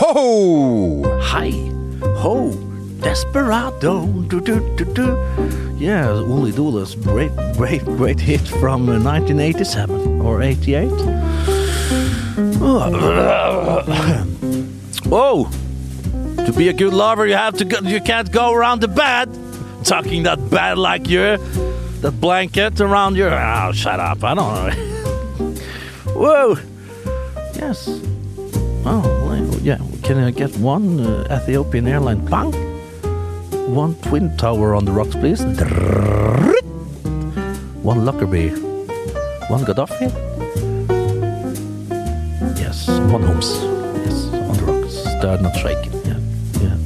Ho! 0.02 1.08
Hei! 1.32 1.56
Ho! 2.24 2.71
Desperado. 3.02 4.06
Do, 4.28 4.40
do, 4.40 4.76
do, 4.76 4.86
do. 4.86 5.18
Yeah, 5.78 6.14
Uli 6.14 6.52
Dula's 6.52 6.96
great, 6.96 7.36
great, 7.58 7.84
great 7.84 8.20
hit 8.20 8.42
from 8.42 8.88
uh, 8.88 9.00
1987 9.00 10.22
or 10.22 10.42
88. 10.42 10.92
Oh, 15.14 15.52
to 16.46 16.54
be 16.54 16.70
a 16.70 16.74
good 16.74 16.94
lover, 16.94 17.28
you 17.28 17.34
have 17.34 17.58
to 17.58 17.66
go, 17.66 17.80
you 17.80 18.00
can't 18.00 18.32
go 18.32 18.54
around 18.54 18.80
the 18.80 18.88
bed, 18.88 19.28
tucking 19.84 20.24
that 20.24 20.50
bed 20.50 20.78
like 20.78 21.10
you, 21.10 21.38
that 22.00 22.12
blanket 22.22 22.80
around 22.80 23.18
your. 23.18 23.34
Oh, 23.34 23.74
shut 23.74 24.00
up! 24.00 24.24
I 24.24 24.34
don't 24.36 24.56
know. 24.56 25.52
Whoa. 26.14 26.56
Yes. 27.56 27.90
Oh, 28.86 29.60
yeah. 29.62 29.80
Can 30.04 30.18
I 30.18 30.32
get 30.32 30.56
one 30.58 31.00
uh, 31.00 31.40
Ethiopian 31.42 31.88
airline 31.88 32.26
Bang. 32.26 32.52
One 33.72 33.96
twin 34.02 34.36
tower 34.36 34.76
on 34.76 34.84
the 34.84 34.92
rocks, 34.92 35.16
please. 35.16 35.42
One 37.82 38.04
Lockerbie. 38.06 38.50
One 39.48 39.64
Gaddafi. 39.64 40.12
Yes, 42.60 42.90
one 42.90 43.24
Holmes. 43.24 43.50
Yes, 44.06 44.26
on 44.34 44.58
the 44.58 44.64
rocks. 44.66 45.04
They 45.22 45.28
are 45.30 45.38
not 45.38 45.56
shaking. 45.56 45.94
Yeah, 46.04 46.20
yeah. 46.62 46.78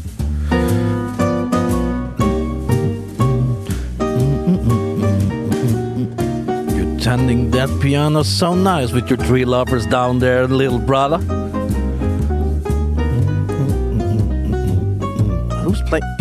You're 6.75 6.99
tending 6.99 7.49
that 7.49 7.69
piano 7.81 8.21
so 8.23 8.53
nice 8.53 8.91
with 8.91 9.09
your 9.09 9.17
three 9.17 9.43
lovers 9.43 9.87
down 9.87 10.19
there, 10.19 10.47
little 10.47 10.77
brother. 10.77 11.19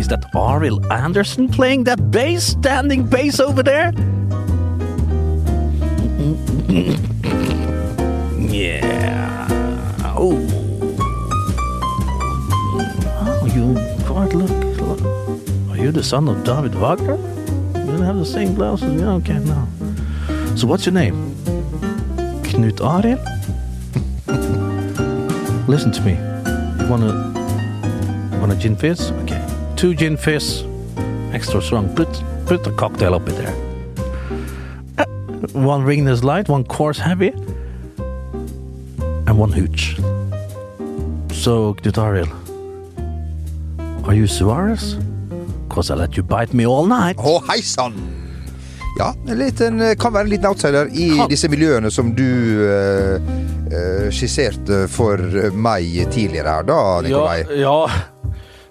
Is 0.04 0.08
that 0.08 0.26
Ariel 0.36 0.84
Anderson 0.92 1.48
playing 1.48 1.84
that 1.84 2.10
bass, 2.10 2.44
standing 2.44 3.06
bass 3.06 3.40
over 3.40 3.62
there? 3.62 3.90
Yeah. 8.38 9.46
Oh. 10.14 10.36
Oh, 13.16 13.46
you 13.46 13.74
quite 14.04 14.34
look, 14.34 14.50
look. 14.76 15.00
Are 15.70 15.82
you 15.82 15.90
the 15.90 16.02
son 16.02 16.28
of 16.28 16.44
David 16.44 16.74
Wagner? 16.74 17.16
You 17.16 17.86
don't 17.86 18.02
have 18.02 18.16
the 18.16 18.26
same 18.26 18.54
blouse 18.54 18.82
as 18.82 18.92
me? 18.92 19.04
Okay, 19.04 19.38
no. 19.38 19.66
So 20.54 20.66
what's 20.66 20.84
your 20.84 20.92
name? 20.92 21.34
Knut 22.42 22.82
Ariel? 22.84 23.18
Listen 25.66 25.92
to 25.92 26.02
me. 26.02 26.12
You 26.12 26.90
wanna 26.90 27.32
want 28.38 28.52
a 28.52 28.56
gin 28.56 28.76
fizz? 28.76 29.10
Two 29.84 29.92
gin 29.94 30.16
fizz, 30.16 30.64
extra 31.34 31.60
strong. 31.60 31.94
Put 31.94 32.08
put 32.46 32.66
a 32.66 32.72
cocktail 32.72 33.14
up 33.14 33.28
in 33.28 33.34
there. 33.34 33.54
Uh, 34.96 35.04
one 35.52 35.84
Ringnes 35.84 36.22
Light, 36.22 36.48
one 36.48 36.64
Course 36.64 36.98
Heavy, 36.98 37.32
and 39.26 39.38
one 39.38 39.52
Hooch. 39.52 39.96
So, 41.34 41.74
Knut 41.74 41.98
are 44.06 44.14
you 44.14 44.26
Suarez? 44.26 44.96
Cause 45.68 45.90
I 45.90 45.96
let 45.96 46.16
you 46.16 46.22
bite 46.22 46.54
me 46.54 46.66
all 46.66 46.86
night. 46.86 47.18
Å, 47.18 47.44
hei 47.50 47.60
sann! 47.60 47.92
Ja, 48.96 49.12
en 49.28 49.36
liten, 49.36 49.84
kan 50.00 50.16
være 50.16 50.24
en 50.24 50.30
liten 50.32 50.48
outsider 50.48 50.88
i 50.96 51.10
disse 51.28 51.52
miljøene 51.52 51.90
som 51.92 52.14
du 52.16 52.64
eh, 52.64 53.20
eh, 53.68 54.08
skisserte 54.08 54.88
for 54.88 55.20
meg 55.52 56.08
tidligere 56.08 56.48
her, 56.56 56.68
da, 56.72 56.82
Nikolai. 57.04 57.40
Ja, 57.52 57.60
ja, 57.68 58.13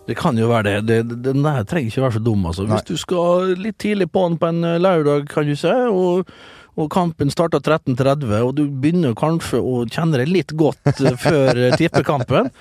det 0.07 0.17
kan 0.19 0.37
jo 0.37 0.49
være 0.51 0.81
det. 0.81 1.03
det. 1.07 1.21
Den 1.23 1.43
der 1.45 1.63
trenger 1.67 1.91
ikke 1.91 2.03
være 2.03 2.17
så 2.17 2.23
dum, 2.23 2.45
altså. 2.49 2.65
Nei. 2.67 2.75
Hvis 2.77 2.89
du 2.89 2.97
skal 2.99 3.53
litt 3.59 3.77
tidlig 3.81 4.09
på 4.11 4.25
den 4.27 4.39
på 4.41 4.49
en 4.51 4.63
eh, 4.67 4.79
lørdag, 4.83 5.27
kan 5.31 5.47
du 5.47 5.55
se, 5.59 5.73
og, 5.89 6.31
og 6.75 6.89
kampen 6.93 7.31
starter 7.31 7.63
13.30, 7.63 8.33
og 8.41 8.55
du 8.57 8.65
begynner 8.67 9.15
kanskje 9.17 9.61
å 9.61 9.83
kjenne 9.87 10.19
det 10.19 10.27
litt 10.31 10.55
godt 10.59 10.99
eh, 10.99 11.15
før 11.27 11.63
eh, 11.69 11.77
tippekampen. 11.79 12.51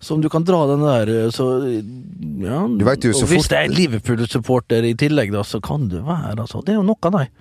Så 0.00 0.14
om 0.14 0.22
du 0.22 0.28
kan 0.30 0.44
dra 0.46 0.60
den 0.70 0.84
der, 0.86 1.10
så 1.34 1.48
ja. 1.66 2.60
Du 2.70 2.84
vet 2.86 3.02
jo 3.02 3.10
så 3.18 3.24
og 3.26 3.32
hvis 3.32 3.48
fort- 3.48 3.50
det 3.50 3.62
er 3.64 3.72
Liverpool-supporter 3.74 4.86
i 4.86 4.92
tillegg, 4.94 5.32
da, 5.34 5.42
så 5.42 5.58
kan 5.60 5.88
det 5.90 6.04
være, 6.06 6.36
altså. 6.38 6.62
Det 6.62 6.76
er 6.76 6.78
jo 6.78 6.94
av 7.10 7.16
deg. 7.18 7.32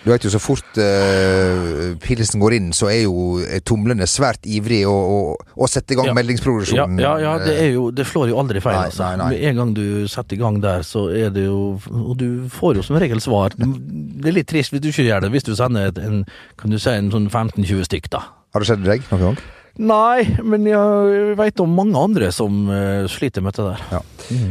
Du 0.00 0.08
vet 0.08 0.24
jo 0.24 0.30
så 0.32 0.38
fort 0.40 0.78
uh, 0.80 1.90
pilsen 2.00 2.40
går 2.40 2.54
inn, 2.56 2.70
så 2.76 2.88
er 2.88 3.02
jo 3.02 3.40
tumlene 3.68 4.06
svært 4.08 4.46
ivrig 4.48 4.78
å, 4.88 4.94
og, 4.94 5.42
og 5.60 5.68
sette 5.68 5.92
i 5.92 5.98
gang 5.98 6.08
Ja. 6.08 6.14
meldingsproduksjonen. 6.16 6.96
Ja, 7.02 7.12
ja, 7.20 7.34
ja 7.36 7.44
det, 7.44 7.56
jo, 7.74 7.90
det 7.92 8.06
slår 8.08 8.30
jo 8.32 8.38
aldri 8.40 8.62
feil. 8.64 8.78
Nei, 8.78 8.86
altså. 8.88 9.10
nei, 9.10 9.16
nei. 9.20 9.28
Med 9.34 9.44
en 9.50 9.60
gang 9.60 9.74
du 9.76 9.84
setter 10.08 10.38
i 10.38 10.40
gang 10.40 10.56
der, 10.64 10.86
så 10.88 11.04
er 11.12 11.28
det 11.34 11.44
jo 11.44 11.58
Og 11.90 12.16
du 12.18 12.48
får 12.48 12.80
jo 12.80 12.82
som 12.86 12.96
regel 13.00 13.20
svar. 13.20 13.52
Det 13.60 14.28
er 14.32 14.36
litt 14.40 14.48
trist 14.50 14.72
hvis 14.72 14.80
du 14.82 14.88
ikke 14.88 15.04
gjør 15.10 15.26
det, 15.26 15.30
hvis 15.36 15.44
du 15.46 15.52
sender 15.58 15.90
et- 15.92 15.98
en, 16.00 16.24
kan 16.56 16.70
du 16.72 16.78
si, 16.80 16.90
en 16.90 17.10
sånn 17.12 17.28
15-20 17.28 17.84
stykk, 17.90 18.08
da. 18.16 18.24
Har 18.54 18.64
det 18.64 18.68
skjedd 18.72 18.84
deg 18.88 19.04
noen 19.12 19.20
gang? 19.28 19.42
Nei, 19.78 20.24
men 20.42 20.64
jeg 20.66 21.36
veit 21.38 21.60
om 21.62 21.70
mange 21.72 21.96
andre 21.96 22.30
som 22.34 22.68
eh, 22.74 23.06
sliter 23.08 23.40
med 23.44 23.54
det 23.56 23.64
der. 23.64 23.82
Ja. 23.92 24.00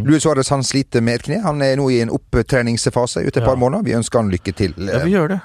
Luis 0.07 0.23
Suárez 0.25 0.49
han 0.49 0.63
sliter 0.63 1.01
med 1.05 1.19
et 1.19 1.25
kne. 1.27 1.41
Han 1.43 1.61
er 1.61 1.75
nå 1.77 1.89
i 1.91 1.99
en 2.01 2.09
opptreningsfase 2.09 3.21
ute 3.27 3.39
et 3.39 3.45
par 3.45 3.53
Ja. 3.57 3.59
måneder. 3.61 3.83
Vi 3.85 3.93
ønsker 3.97 4.19
han 4.23 4.31
lykke 4.31 4.53
til 4.55 4.73
Ja, 4.77 5.03
vi 5.03 5.11
gjør 5.11 5.27
det. 5.35 5.39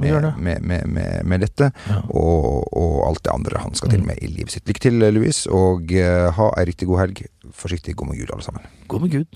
Vi 0.00 0.08
gjør 0.08 0.20
det. 0.22 0.32
med, 0.38 0.62
med, 0.62 0.86
med, 0.88 1.24
med 1.24 1.40
dette 1.40 1.70
Ja. 1.88 2.00
og, 2.10 2.64
og 2.72 3.06
alt 3.08 3.22
det 3.24 3.32
andre 3.34 3.58
han 3.60 3.74
skal 3.74 3.90
til 3.90 4.00
Mm. 4.00 4.06
med 4.06 4.16
i 4.22 4.26
livet 4.26 4.50
sitt. 4.50 4.66
Lykke 4.66 4.80
til, 4.80 4.98
Louis, 5.12 5.46
og 5.46 5.82
uh, 5.92 6.30
ha 6.32 6.50
ei 6.58 6.64
riktig 6.64 6.86
god 6.88 6.98
helg. 7.00 7.22
Forsiktig, 7.52 7.94
gå 7.96 8.04
med 8.04 8.18
Gud, 8.18 8.30
alle 8.32 8.42
sammen. 8.42 8.62
Gå 8.88 8.98
med 8.98 9.10
Gud. 9.10 9.26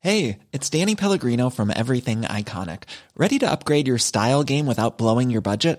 Hey, 0.00 0.38
it's 0.52 0.68
Danny 0.68 0.96
Pellegrino 0.96 1.48
from 1.48 1.70
Everything 1.70 2.22
Iconic. 2.22 2.84
Ready 3.16 3.38
to 3.38 3.46
upgrade 3.50 3.86
your 3.86 3.98
style 3.98 4.42
game 4.42 4.66
without 4.66 4.98
blowing 4.98 5.30
your 5.30 5.40
budget? 5.42 5.78